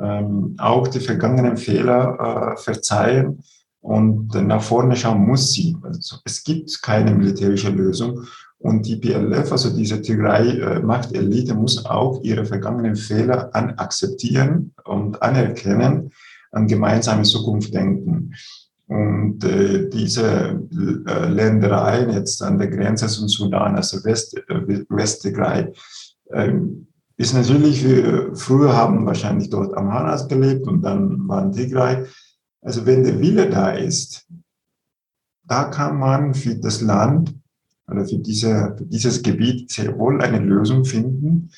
ähm, 0.00 0.54
auch 0.58 0.86
die 0.88 1.00
vergangenen 1.00 1.56
Fehler 1.56 2.54
äh, 2.54 2.60
verzeihen 2.60 3.42
und 3.80 4.34
nach 4.34 4.62
vorne 4.62 4.96
schauen 4.96 5.26
muss 5.26 5.52
sie. 5.52 5.76
Also 5.82 6.16
es 6.24 6.44
gibt 6.44 6.82
keine 6.82 7.12
militärische 7.14 7.70
Lösung. 7.70 8.24
Und 8.60 8.86
die 8.86 8.96
PLF, 8.96 9.52
also 9.52 9.70
diese 9.70 10.02
Tigray-Machtelite, 10.02 11.52
äh, 11.52 11.54
muss 11.54 11.84
auch 11.86 12.20
ihre 12.22 12.44
vergangenen 12.44 12.96
Fehler 12.96 13.50
akzeptieren 13.52 14.74
und 14.84 15.22
anerkennen 15.22 16.10
an 16.50 16.66
gemeinsame 16.66 17.22
Zukunft 17.22 17.72
denken. 17.72 18.34
Und 18.88 19.44
äh, 19.44 19.88
diese 19.90 20.60
äh, 21.06 21.28
Ländereien 21.28 22.10
jetzt 22.10 22.42
an 22.42 22.58
der 22.58 22.68
Grenze 22.68 23.06
zum 23.06 23.28
Sudan, 23.28 23.76
also 23.76 24.02
West, 24.02 24.34
äh, 24.48 24.84
Westtigray, 24.88 25.72
äh, 26.30 26.52
ist 27.18 27.34
natürlich, 27.34 27.84
äh, 27.84 28.34
früher 28.34 28.74
haben 28.74 29.04
wahrscheinlich 29.04 29.50
dort 29.50 29.76
Amharas 29.76 30.26
gelebt 30.26 30.66
und 30.66 30.82
dann 30.82 31.28
waren 31.28 31.52
Tigray. 31.52 32.06
Also 32.62 32.86
wenn 32.86 33.04
der 33.04 33.20
Wille 33.20 33.50
da 33.50 33.72
ist, 33.72 34.26
da 35.44 35.64
kann 35.64 35.98
man 35.98 36.32
für 36.32 36.54
das 36.56 36.80
Land 36.80 37.34
oder 37.90 38.06
für, 38.06 38.18
diese, 38.18 38.74
für 38.78 38.86
dieses 38.86 39.22
Gebiet 39.22 39.70
sehr 39.70 39.98
wohl 39.98 40.22
eine 40.22 40.38
Lösung 40.38 40.84
finden. 40.86 41.50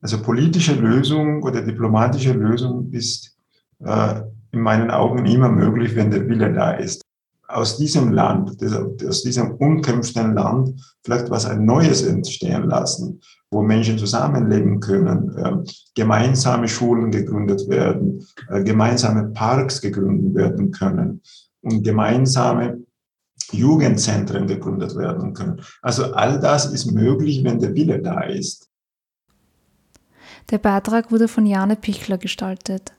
Also 0.00 0.22
politische 0.22 0.74
Lösung 0.74 1.42
oder 1.42 1.60
diplomatische 1.62 2.32
Lösung 2.32 2.90
ist 2.92 3.36
äh, 3.80 4.22
in 4.52 4.60
meinen 4.60 4.90
Augen 4.90 5.26
immer 5.26 5.48
möglich, 5.48 5.94
wenn 5.96 6.10
der 6.10 6.28
Wille 6.28 6.52
da 6.52 6.72
ist. 6.72 7.02
Aus 7.46 7.78
diesem 7.78 8.12
Land, 8.12 8.62
aus 9.06 9.22
diesem 9.22 9.52
umkämpften 9.52 10.34
Land, 10.34 10.78
vielleicht 11.02 11.30
was 11.30 11.46
ein 11.46 11.64
Neues 11.64 12.02
entstehen 12.02 12.64
lassen, 12.64 13.20
wo 13.50 13.62
Menschen 13.62 13.96
zusammenleben 13.96 14.80
können, 14.80 15.34
äh, 15.38 15.70
gemeinsame 15.94 16.68
Schulen 16.68 17.10
gegründet 17.10 17.66
werden, 17.68 18.26
äh, 18.50 18.62
gemeinsame 18.62 19.30
Parks 19.30 19.80
gegründet 19.80 20.34
werden 20.34 20.70
können 20.72 21.22
und 21.62 21.82
gemeinsame 21.82 22.80
Jugendzentren 23.52 24.46
gegründet 24.46 24.94
werden 24.96 25.32
können. 25.32 25.62
Also 25.80 26.12
all 26.12 26.38
das 26.38 26.66
ist 26.66 26.92
möglich, 26.92 27.42
wenn 27.44 27.58
der 27.58 27.74
Wille 27.74 28.00
da 28.00 28.20
ist. 28.24 28.68
Der 30.50 30.58
Beitrag 30.58 31.10
wurde 31.10 31.28
von 31.28 31.46
Jane 31.46 31.76
Pichler 31.76 32.18
gestaltet. 32.18 32.92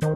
Hallo 0.00 0.10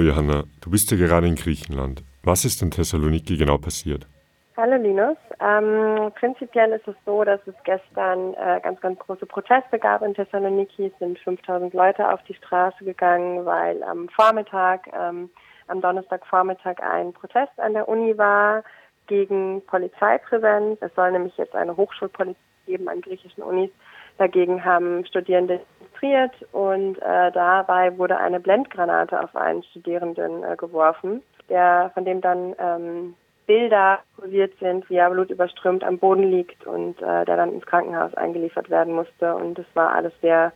Johanna, 0.00 0.42
du 0.60 0.70
bist 0.70 0.90
ja 0.90 0.96
gerade 0.96 1.28
in 1.28 1.36
Griechenland. 1.36 2.02
Was 2.24 2.44
ist 2.44 2.60
in 2.62 2.72
Thessaloniki 2.72 3.36
genau 3.36 3.58
passiert? 3.58 4.08
Hallo 4.56 4.74
Linus. 4.74 5.16
Ähm, 5.38 6.10
prinzipiell 6.18 6.72
ist 6.72 6.88
es 6.88 6.96
so, 7.06 7.22
dass 7.22 7.38
es 7.46 7.54
gestern 7.62 8.34
äh, 8.34 8.60
ganz, 8.60 8.80
ganz 8.80 8.98
große 8.98 9.26
Proteste 9.26 9.78
gab 9.78 10.02
in 10.02 10.14
Thessaloniki. 10.14 10.86
Es 10.86 10.98
sind 10.98 11.20
5000 11.20 11.72
Leute 11.72 12.12
auf 12.12 12.20
die 12.24 12.34
Straße 12.34 12.84
gegangen, 12.84 13.46
weil 13.46 13.80
am 13.84 14.08
Vormittag, 14.08 14.88
ähm, 14.92 15.30
am 15.68 15.80
Donnerstagvormittag 15.80 16.80
ein 16.80 17.12
Protest 17.12 17.52
an 17.58 17.74
der 17.74 17.88
Uni 17.88 18.18
war 18.18 18.64
gegen 19.08 19.62
Polizeipräsenz. 19.66 20.78
Es 20.80 20.94
soll 20.94 21.12
nämlich 21.12 21.36
jetzt 21.36 21.54
eine 21.54 21.76
Hochschulpolizei 21.76 22.38
geben 22.66 22.88
an 22.88 23.00
griechischen 23.00 23.42
Unis. 23.42 23.70
Dagegen 24.18 24.64
haben 24.64 25.04
Studierende 25.06 25.60
demonstriert 25.98 26.32
und 26.52 26.98
äh, 26.98 27.32
dabei 27.32 27.96
wurde 27.98 28.18
eine 28.18 28.40
Blendgranate 28.40 29.20
auf 29.20 29.34
einen 29.36 29.62
Studierenden 29.64 30.42
äh, 30.42 30.56
geworfen, 30.56 31.22
der 31.48 31.90
von 31.94 32.04
dem 32.04 32.20
dann 32.20 32.54
ähm, 32.58 33.14
Bilder 33.46 34.00
kursiert 34.16 34.52
sind, 34.60 34.88
wie 34.90 34.96
er 34.96 35.10
blutüberströmt 35.10 35.82
am 35.82 35.98
Boden 35.98 36.24
liegt 36.24 36.66
und 36.66 37.00
äh, 37.00 37.24
der 37.24 37.36
dann 37.36 37.52
ins 37.52 37.66
Krankenhaus 37.66 38.14
eingeliefert 38.14 38.68
werden 38.68 38.94
musste. 38.94 39.34
Und 39.34 39.58
es 39.58 39.66
war 39.74 39.94
alles 39.94 40.12
sehr, 40.20 40.52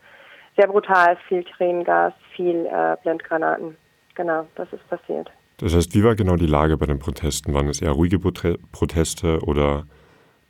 sehr 0.56 0.66
brutal, 0.68 1.16
viel 1.28 1.44
Tränengas, 1.44 2.12
viel 2.34 2.66
äh, 2.66 2.96
Blendgranaten. 3.02 3.76
Genau, 4.14 4.46
das 4.56 4.70
ist 4.72 4.86
passiert. 4.90 5.30
Das 5.58 5.74
heißt, 5.74 5.94
wie 5.94 6.04
war 6.04 6.14
genau 6.14 6.36
die 6.36 6.46
Lage 6.46 6.76
bei 6.76 6.86
den 6.86 6.98
Protesten? 6.98 7.54
Waren 7.54 7.68
es 7.68 7.80
eher 7.80 7.92
ruhige 7.92 8.18
Proteste 8.18 9.40
oder 9.42 9.84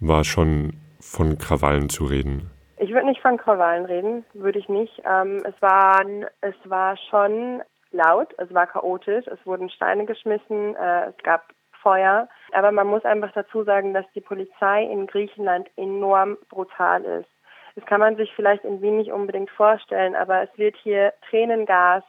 war 0.00 0.24
schon 0.24 0.74
von 1.00 1.38
Krawallen 1.38 1.88
zu 1.88 2.04
reden? 2.04 2.50
Ich 2.78 2.90
würde 2.90 3.06
nicht 3.06 3.20
von 3.20 3.36
Krawallen 3.36 3.84
reden, 3.84 4.24
würde 4.34 4.58
ich 4.58 4.68
nicht. 4.68 5.02
Ähm, 5.04 5.42
es, 5.44 5.54
waren, 5.60 6.24
es 6.40 6.54
war 6.64 6.96
schon 7.10 7.62
laut, 7.92 8.34
es 8.38 8.52
war 8.52 8.66
chaotisch, 8.66 9.26
es 9.26 9.38
wurden 9.44 9.70
Steine 9.70 10.04
geschmissen, 10.04 10.74
äh, 10.74 11.10
es 11.10 11.16
gab 11.22 11.52
Feuer. 11.82 12.28
Aber 12.52 12.72
man 12.72 12.86
muss 12.86 13.04
einfach 13.04 13.32
dazu 13.32 13.64
sagen, 13.64 13.94
dass 13.94 14.06
die 14.14 14.20
Polizei 14.20 14.84
in 14.84 15.06
Griechenland 15.06 15.68
enorm 15.76 16.38
brutal 16.48 17.02
ist. 17.04 17.28
Das 17.74 17.84
kann 17.86 18.00
man 18.00 18.16
sich 18.16 18.32
vielleicht 18.34 18.64
in 18.64 18.82
Wien 18.82 18.98
nicht 18.98 19.12
unbedingt 19.12 19.50
vorstellen, 19.50 20.14
aber 20.14 20.42
es 20.42 20.50
wird 20.56 20.76
hier 20.82 21.12
Tränengas 21.28 22.04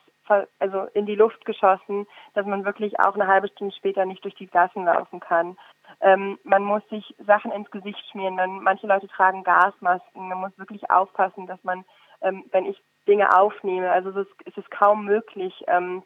also 0.59 0.87
in 0.93 1.05
die 1.05 1.15
Luft 1.15 1.45
geschossen, 1.45 2.07
dass 2.33 2.45
man 2.45 2.65
wirklich 2.65 2.99
auch 2.99 3.15
eine 3.15 3.27
halbe 3.27 3.47
Stunde 3.49 3.75
später 3.75 4.05
nicht 4.05 4.23
durch 4.23 4.35
die 4.35 4.47
Gassen 4.47 4.85
laufen 4.85 5.19
kann. 5.19 5.57
Ähm, 6.01 6.39
man 6.43 6.63
muss 6.63 6.87
sich 6.89 7.15
Sachen 7.25 7.51
ins 7.51 7.69
Gesicht 7.71 8.03
schmieren. 8.11 8.35
Man, 8.35 8.63
manche 8.63 8.87
Leute 8.87 9.07
tragen 9.07 9.43
Gasmasken. 9.43 10.27
Man 10.27 10.39
muss 10.39 10.57
wirklich 10.57 10.89
aufpassen, 10.89 11.47
dass 11.47 11.63
man, 11.63 11.85
ähm, 12.21 12.45
wenn 12.51 12.65
ich 12.65 12.81
Dinge 13.07 13.37
aufnehme, 13.37 13.91
also 13.91 14.09
es 14.09 14.27
ist, 14.27 14.35
es 14.45 14.57
ist 14.57 14.71
kaum 14.71 15.05
möglich, 15.05 15.63
ähm, 15.67 16.03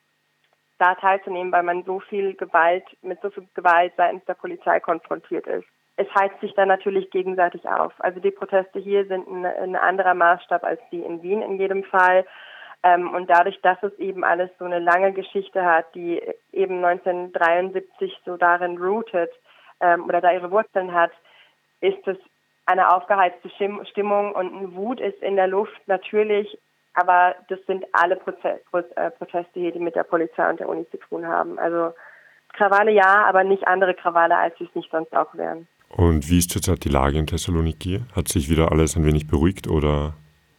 da 0.80 0.96
teilzunehmen, 0.96 1.52
weil 1.52 1.64
man 1.64 1.84
so 1.84 2.00
viel 2.00 2.36
Gewalt, 2.36 2.86
mit 3.02 3.22
so 3.22 3.30
viel 3.30 3.48
Gewalt 3.54 3.94
seitens 3.98 4.26
der 4.26 4.36
Polizei 4.36 4.80
konfrontiert 4.80 5.48
ist. 5.48 5.68
Es 5.96 6.08
heizt 6.14 6.40
sich 6.42 6.54
dann 6.54 6.68
natürlich 6.68 7.10
gegenseitig 7.10 7.68
auf. 7.68 7.94
Also 8.00 8.20
die 8.20 8.32
Proteste 8.32 8.78
hier 8.78 9.08
sind 9.08 9.28
ein, 9.28 9.46
ein 9.46 9.76
anderer 9.76 10.14
Maßstab 10.14 10.64
als 10.64 10.80
die 10.92 11.02
in 11.02 11.24
Wien 11.24 11.42
in 11.42 11.58
jedem 11.58 11.84
Fall. 11.84 12.26
Ähm, 12.88 13.14
und 13.14 13.30
dadurch, 13.30 13.60
dass 13.62 13.82
es 13.82 13.98
eben 14.00 14.24
alles 14.24 14.50
so 14.60 14.66
eine 14.66 14.80
lange 14.80 15.14
Geschichte 15.14 15.64
hat, 15.66 15.94
die 15.96 16.22
eben 16.52 16.84
1973 16.84 18.22
so 18.26 18.38
darin 18.38 18.78
rootet 18.78 19.32
ähm, 19.82 20.06
oder 20.06 20.22
da 20.22 20.32
ihre 20.32 20.52
Wurzeln 20.52 20.94
hat, 20.94 21.12
ist 21.82 22.08
es 22.08 22.18
eine 22.66 22.94
aufgeheizte 22.94 23.50
Stimmung 23.90 24.34
und 24.34 24.54
ein 24.54 24.76
Wut 24.76 25.00
ist 25.00 25.22
in 25.22 25.36
der 25.36 25.48
Luft 25.48 25.88
natürlich 25.88 26.58
aber 26.98 27.36
das 27.48 27.60
sind 27.68 27.86
alle 27.94 28.16
Proze 28.16 28.60
äh, 28.96 29.12
Proteste 29.12 29.60
hier, 29.60 29.72
die 29.72 29.80
mit 29.80 29.96
der 29.96 30.04
Polizei 30.04 30.50
und 30.50 30.60
der 30.60 30.68
Uni 30.68 30.86
zu 30.90 30.98
tun 30.98 31.28
haben. 31.28 31.60
Also 31.60 31.94
Krawalle 32.54 32.92
ja, 32.92 33.24
aber 33.28 33.44
nicht 33.44 33.68
andere 33.68 33.94
Krawalle, 33.94 34.36
als 34.36 34.58
sie 34.58 34.64
es 34.64 34.74
nicht 34.74 34.90
sonst 34.90 35.16
auch 35.16 35.34
wären. 35.36 35.68
Und 35.90 36.28
wie 36.28 36.40
ist 36.40 36.50
zurzeit 36.50 36.84
die 36.84 36.90
Lage 36.90 37.20
in 37.20 37.28
Thessaloniki? 37.28 38.02
Hat 38.16 38.28
sich 38.28 38.50
wieder 38.50 38.72
alles 38.72 38.96
ein 38.96 39.06
wenig 39.06 39.28
beruhigt 39.28 39.68
oder? 39.68 40.14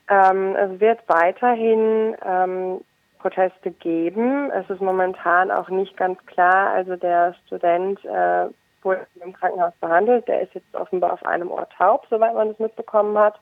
Ähm, 0.09 0.57
es 0.57 0.81
wird 0.81 1.01
weiterhin 1.07 2.17
ähm, 2.25 2.81
Proteste 3.19 3.71
geben. 3.71 4.51
Es 4.51 4.69
ist 4.71 4.81
momentan 4.81 5.51
auch 5.51 5.69
nicht 5.69 5.97
ganz 5.97 6.19
klar. 6.27 6.71
Also 6.71 6.97
der 6.97 7.35
Student 7.47 8.05
äh, 8.05 8.47
wurde 8.83 9.07
im 9.23 9.33
Krankenhaus 9.33 9.75
behandelt. 9.81 10.29
Der 10.29 10.43
ist 10.43 10.55
jetzt 10.55 10.75
offenbar 10.75 11.13
auf 11.13 11.27
einem 11.27 11.51
Ohr 11.51 11.69
taub, 11.77 12.07
soweit 12.09 12.35
man 12.35 12.49
es 12.49 12.59
mitbekommen 12.59 13.19
hat. 13.19 13.39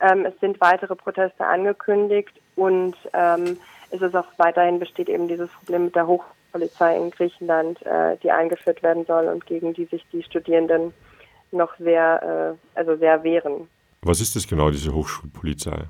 Ähm, 0.00 0.24
es 0.24 0.38
sind 0.40 0.60
weitere 0.60 0.94
Proteste 0.94 1.44
angekündigt 1.44 2.40
und 2.56 2.96
ähm, 3.12 3.58
es 3.90 4.00
ist 4.00 4.14
auch 4.14 4.26
weiterhin 4.36 4.78
besteht 4.78 5.08
eben 5.08 5.28
dieses 5.28 5.50
Problem 5.50 5.86
mit 5.86 5.96
der 5.96 6.06
Hochpolizei 6.06 6.96
in 6.96 7.10
Griechenland, 7.10 7.84
äh, 7.84 8.16
die 8.22 8.30
eingeführt 8.30 8.82
werden 8.82 9.04
soll 9.06 9.26
und 9.26 9.46
gegen 9.46 9.74
die 9.74 9.86
sich 9.86 10.04
die 10.12 10.22
Studierenden 10.22 10.92
noch 11.50 11.76
sehr, 11.78 12.56
äh, 12.74 12.78
also 12.78 12.96
sehr 12.96 13.22
wehren. 13.24 13.68
Was 14.02 14.20
ist 14.20 14.36
das 14.36 14.46
genau, 14.46 14.70
diese 14.70 14.94
Hochschulpolizei? 14.94 15.86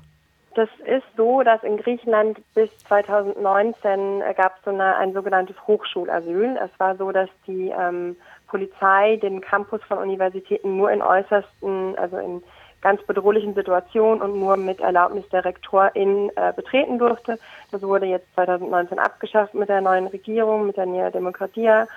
Das 0.55 0.69
ist 0.85 1.05
so, 1.15 1.43
dass 1.43 1.63
in 1.63 1.77
Griechenland 1.77 2.39
bis 2.55 2.75
2019 2.79 4.23
gab 4.35 4.57
es 4.57 4.63
so 4.65 4.71
eine, 4.71 4.95
ein 4.95 5.13
sogenanntes 5.13 5.55
Hochschulasyl. 5.67 6.57
Es 6.63 6.71
war 6.79 6.95
so, 6.95 7.11
dass 7.11 7.29
die 7.45 7.69
ähm, 7.69 8.15
Polizei 8.47 9.17
den 9.17 9.41
Campus 9.41 9.81
von 9.83 9.99
Universitäten 9.99 10.77
nur 10.77 10.91
in 10.91 11.01
äußersten, 11.01 11.97
also 11.97 12.17
in 12.17 12.43
ganz 12.81 13.01
bedrohlichen 13.03 13.53
Situation 13.53 14.21
und 14.21 14.39
nur 14.39 14.57
mit 14.57 14.79
Erlaubnis 14.79 15.27
der 15.29 15.45
Rektorin 15.45 16.31
äh, 16.35 16.53
betreten 16.53 16.97
durfte. 16.97 17.37
Das 17.71 17.81
wurde 17.81 18.05
jetzt 18.05 18.33
2019 18.35 18.99
abgeschafft 18.99 19.53
mit 19.53 19.69
der 19.69 19.81
neuen 19.81 20.07
Regierung, 20.07 20.65
mit 20.65 20.77
der 20.77 20.85
Nea 20.85 21.09
Demokratia 21.11 21.87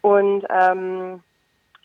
und 0.00 0.44
ähm, 0.50 1.22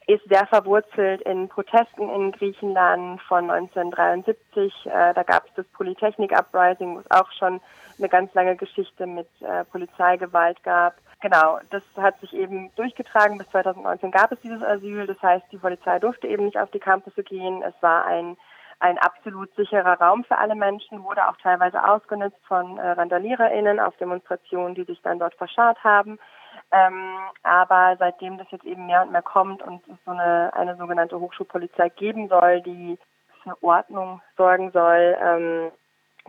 ist 0.08 0.24
sehr 0.30 0.48
verwurzelt 0.48 1.22
in 1.24 1.50
Protesten 1.50 2.10
in 2.10 2.32
Griechenland 2.32 3.22
von 3.24 3.52
1973. 3.52 4.86
Äh, 4.86 5.14
da 5.14 5.24
gab 5.24 5.46
es 5.46 5.54
das 5.56 5.66
Polytechnik-Uprising, 5.74 6.96
wo 6.96 7.00
es 7.00 7.12
auch 7.12 7.30
schon 7.34 7.60
eine 7.98 8.08
ganz 8.08 8.34
lange 8.34 8.56
Geschichte 8.56 9.06
mit 9.06 9.28
äh, 9.42 9.66
Polizeigewalt 9.66 10.64
gab. 10.64 10.96
Genau, 11.20 11.60
das 11.72 11.84
hat 11.98 12.20
sich 12.22 12.34
eben 12.34 12.72
durchgetragen. 12.76 13.38
Bis 13.38 13.50
2019 13.50 14.12
gab 14.12 14.32
es 14.32 14.40
dieses 14.40 14.64
Asyl. 14.64 15.08
Das 15.08 15.22
heißt, 15.22 15.46
die 15.52 15.58
Polizei 15.58 16.00
durfte 16.00 16.28
eben 16.28 16.46
nicht 16.46 16.58
auf 16.58 16.72
die 16.72 16.80
Campusse 16.80 17.24
gehen. 17.24 17.62
Es 17.64 17.74
war 17.82 18.06
ein, 18.06 18.38
ein 18.80 18.98
absolut 19.00 19.54
sicherer 19.56 20.00
Raum 20.00 20.24
für 20.24 20.38
alle 20.38 20.56
Menschen, 20.56 21.04
wurde 21.04 21.28
auch 21.28 21.36
teilweise 21.38 21.84
ausgenutzt 21.84 22.40
von 22.48 22.78
äh, 22.78 22.92
RandaliererInnen 22.92 23.82
auf 23.82 23.98
Demonstrationen, 23.98 24.74
die 24.74 24.86
sich 24.86 25.02
dann 25.02 25.20
dort 25.20 25.36
verscharrt 25.36 25.84
haben. 25.84 26.18
Ähm, 26.72 27.18
aber 27.44 27.96
seitdem 27.98 28.38
das 28.38 28.52
jetzt 28.52 28.66
eben 28.66 28.88
mehr 28.88 29.04
und 29.04 29.12
mehr 29.12 29.22
kommt 29.22 29.62
und 29.64 29.82
es 29.88 29.98
so 30.06 30.12
eine, 30.12 30.54
eine 30.54 30.76
sogenannte 30.76 31.20
Hochschulpolizei 31.20 31.90
geben 31.90 32.28
soll, 32.28 32.62
die 32.62 32.98
für 33.44 33.64
Ordnung 33.64 34.22
sorgen 34.36 34.72
soll, 34.72 35.18
ähm, 35.22 35.72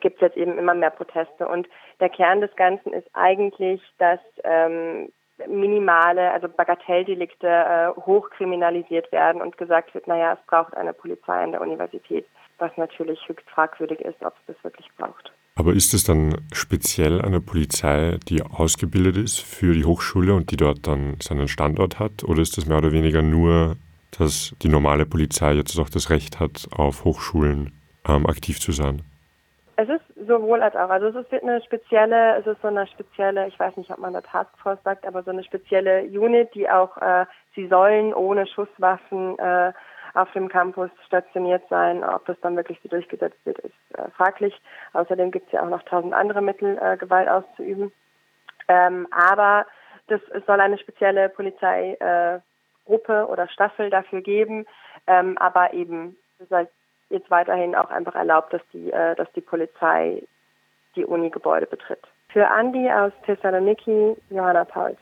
gibt 0.01 0.17
es 0.17 0.21
jetzt 0.21 0.37
eben 0.37 0.57
immer 0.57 0.75
mehr 0.75 0.91
Proteste. 0.91 1.49
Und 1.49 1.69
der 1.99 2.09
Kern 2.09 2.41
des 2.41 2.55
Ganzen 2.55 2.93
ist 2.93 3.09
eigentlich, 3.15 3.83
dass 3.99 4.21
ähm, 4.45 5.11
minimale, 5.47 6.31
also 6.31 6.49
Bagatelldelikte 6.49 7.47
äh, 7.49 8.01
hochkriminalisiert 8.01 9.11
werden 9.13 9.43
und 9.43 9.57
gesagt 9.57 9.95
wird, 9.95 10.07
naja, 10.07 10.35
es 10.35 10.47
braucht 10.47 10.77
eine 10.77 10.93
Polizei 10.93 11.43
an 11.43 11.53
der 11.53 11.61
Universität, 11.61 12.27
was 12.59 12.77
natürlich 12.77 13.29
höchst 13.29 13.49
fragwürdig 13.51 14.01
ist, 14.01 14.23
ob 14.23 14.35
es 14.41 14.55
das 14.55 14.65
wirklich 14.65 14.89
braucht. 14.97 15.33
Aber 15.59 15.73
ist 15.73 15.93
es 15.93 16.05
dann 16.05 16.37
speziell 16.53 17.21
eine 17.21 17.41
Polizei, 17.41 18.19
die 18.29 18.43
ausgebildet 18.43 19.17
ist 19.17 19.41
für 19.41 19.75
die 19.75 19.85
Hochschule 19.85 20.33
und 20.33 20.53
die 20.53 20.57
dort 20.57 20.87
dann 20.87 21.17
seinen 21.21 21.49
Standort 21.49 21.99
hat? 21.99 22.23
Oder 22.23 22.43
ist 22.43 22.57
es 22.59 22.67
mehr 22.67 22.79
oder 22.79 22.93
weniger 22.93 23.23
nur, 23.23 23.75
dass 24.17 24.55
die 24.63 24.69
normale 24.69 25.05
Polizei 25.05 25.55
jetzt 25.55 25.77
auch 25.81 25.91
das 25.91 26.11
Recht 26.11 26.39
hat, 26.39 26.69
auf 26.71 27.05
Hochschulen 27.05 27.73
ähm, 28.07 28.27
aktiv 28.27 28.61
zu 28.61 28.71
sein? 28.71 29.03
Es 29.75 29.89
ist 29.89 30.29
sowohl 30.29 30.63
als 30.63 30.77
auch. 30.77 30.91
Also 30.91 31.09
es 31.09 31.17
ist 31.17 31.43
eine 31.43 31.61
spezielle, 31.63 32.37
es 32.37 32.47
ist 32.47 32.63
so 32.63 32.69
eine 32.69 32.87
spezielle, 32.87 33.49
ich 33.49 33.59
weiß 33.59 33.77
nicht, 33.79 33.91
ob 33.91 33.99
man 33.99 34.13
da 34.13 34.21
Taskforce 34.21 34.79
sagt, 34.85 35.09
aber 35.09 35.25
so 35.25 35.33
eine 35.33 35.43
spezielle 35.43 36.05
Unit, 36.05 36.55
die 36.55 36.71
auch, 36.71 36.97
äh, 36.99 37.27
sie 37.57 37.67
sollen 37.67 38.15
ohne 38.15 38.47
Schusswaffen 38.47 39.37
äh, 39.41 39.73
auf 40.19 40.33
dem 40.33 40.49
Campus 40.49 40.91
stationiert 41.07 41.63
sein. 41.71 42.03
Ob 42.03 42.27
das 42.27 42.39
dann 42.41 42.57
wirklich 42.57 42.79
so 42.83 42.89
durchgesetzt 42.89 43.39
wird, 43.45 43.59
ist 43.59 43.75
äh, 43.95 44.11
fraglich. 44.17 44.61
Außerdem 44.93 45.31
gibt 45.31 45.47
es 45.47 45.53
ja 45.53 45.63
auch 45.63 45.69
noch 45.69 45.83
tausend 45.85 46.13
andere 46.13 46.43
Mittel, 46.43 46.79
äh, 46.81 46.97
Gewalt 46.97 47.29
auszuüben. 47.29 47.93
Ähm, 48.69 49.07
aber 49.11 49.67
das, 50.09 50.21
es 50.33 50.45
soll 50.47 50.61
eine 50.61 50.79
spezielle 50.79 51.29
Polizeigruppe 51.29 52.43
äh, 52.89 53.23
oder 53.23 53.49
Staffel 53.49 53.91
dafür 53.91 54.21
geben, 54.21 54.67
ähm, 55.07 55.39
aber 55.39 55.73
eben 55.73 56.17
soll 56.49 56.69
jetzt 57.11 57.31
weiterhin 57.31 57.75
auch 57.75 57.91
einfach 57.91 58.15
erlaubt, 58.15 58.53
dass 58.53 58.63
die, 58.73 58.91
äh, 58.91 59.15
dass 59.15 59.31
die 59.33 59.41
Polizei 59.41 60.23
die 60.97 61.05
Uni-Gebäude 61.05 61.67
betritt. 61.67 62.01
Für 62.31 62.49
Andi 62.49 62.91
aus 62.91 63.13
Thessaloniki, 63.25 64.17
Johanna 64.31 64.65
Pauls. 64.65 64.99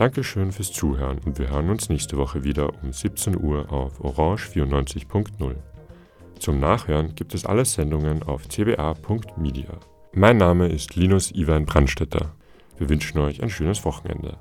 Dankeschön 0.00 0.50
fürs 0.50 0.72
Zuhören 0.72 1.18
und 1.26 1.38
wir 1.38 1.50
hören 1.50 1.68
uns 1.68 1.90
nächste 1.90 2.16
Woche 2.16 2.42
wieder 2.42 2.72
um 2.82 2.90
17 2.90 3.38
Uhr 3.38 3.70
auf 3.70 4.00
Orange 4.00 4.48
94.0. 4.48 5.56
Zum 6.38 6.58
Nachhören 6.58 7.14
gibt 7.14 7.34
es 7.34 7.44
alle 7.44 7.66
Sendungen 7.66 8.22
auf 8.22 8.48
cba.media. 8.48 9.78
Mein 10.14 10.38
Name 10.38 10.68
ist 10.68 10.96
Linus 10.96 11.32
Ivan 11.32 11.66
Brandstetter. 11.66 12.34
Wir 12.78 12.88
wünschen 12.88 13.18
euch 13.18 13.42
ein 13.42 13.50
schönes 13.50 13.84
Wochenende. 13.84 14.38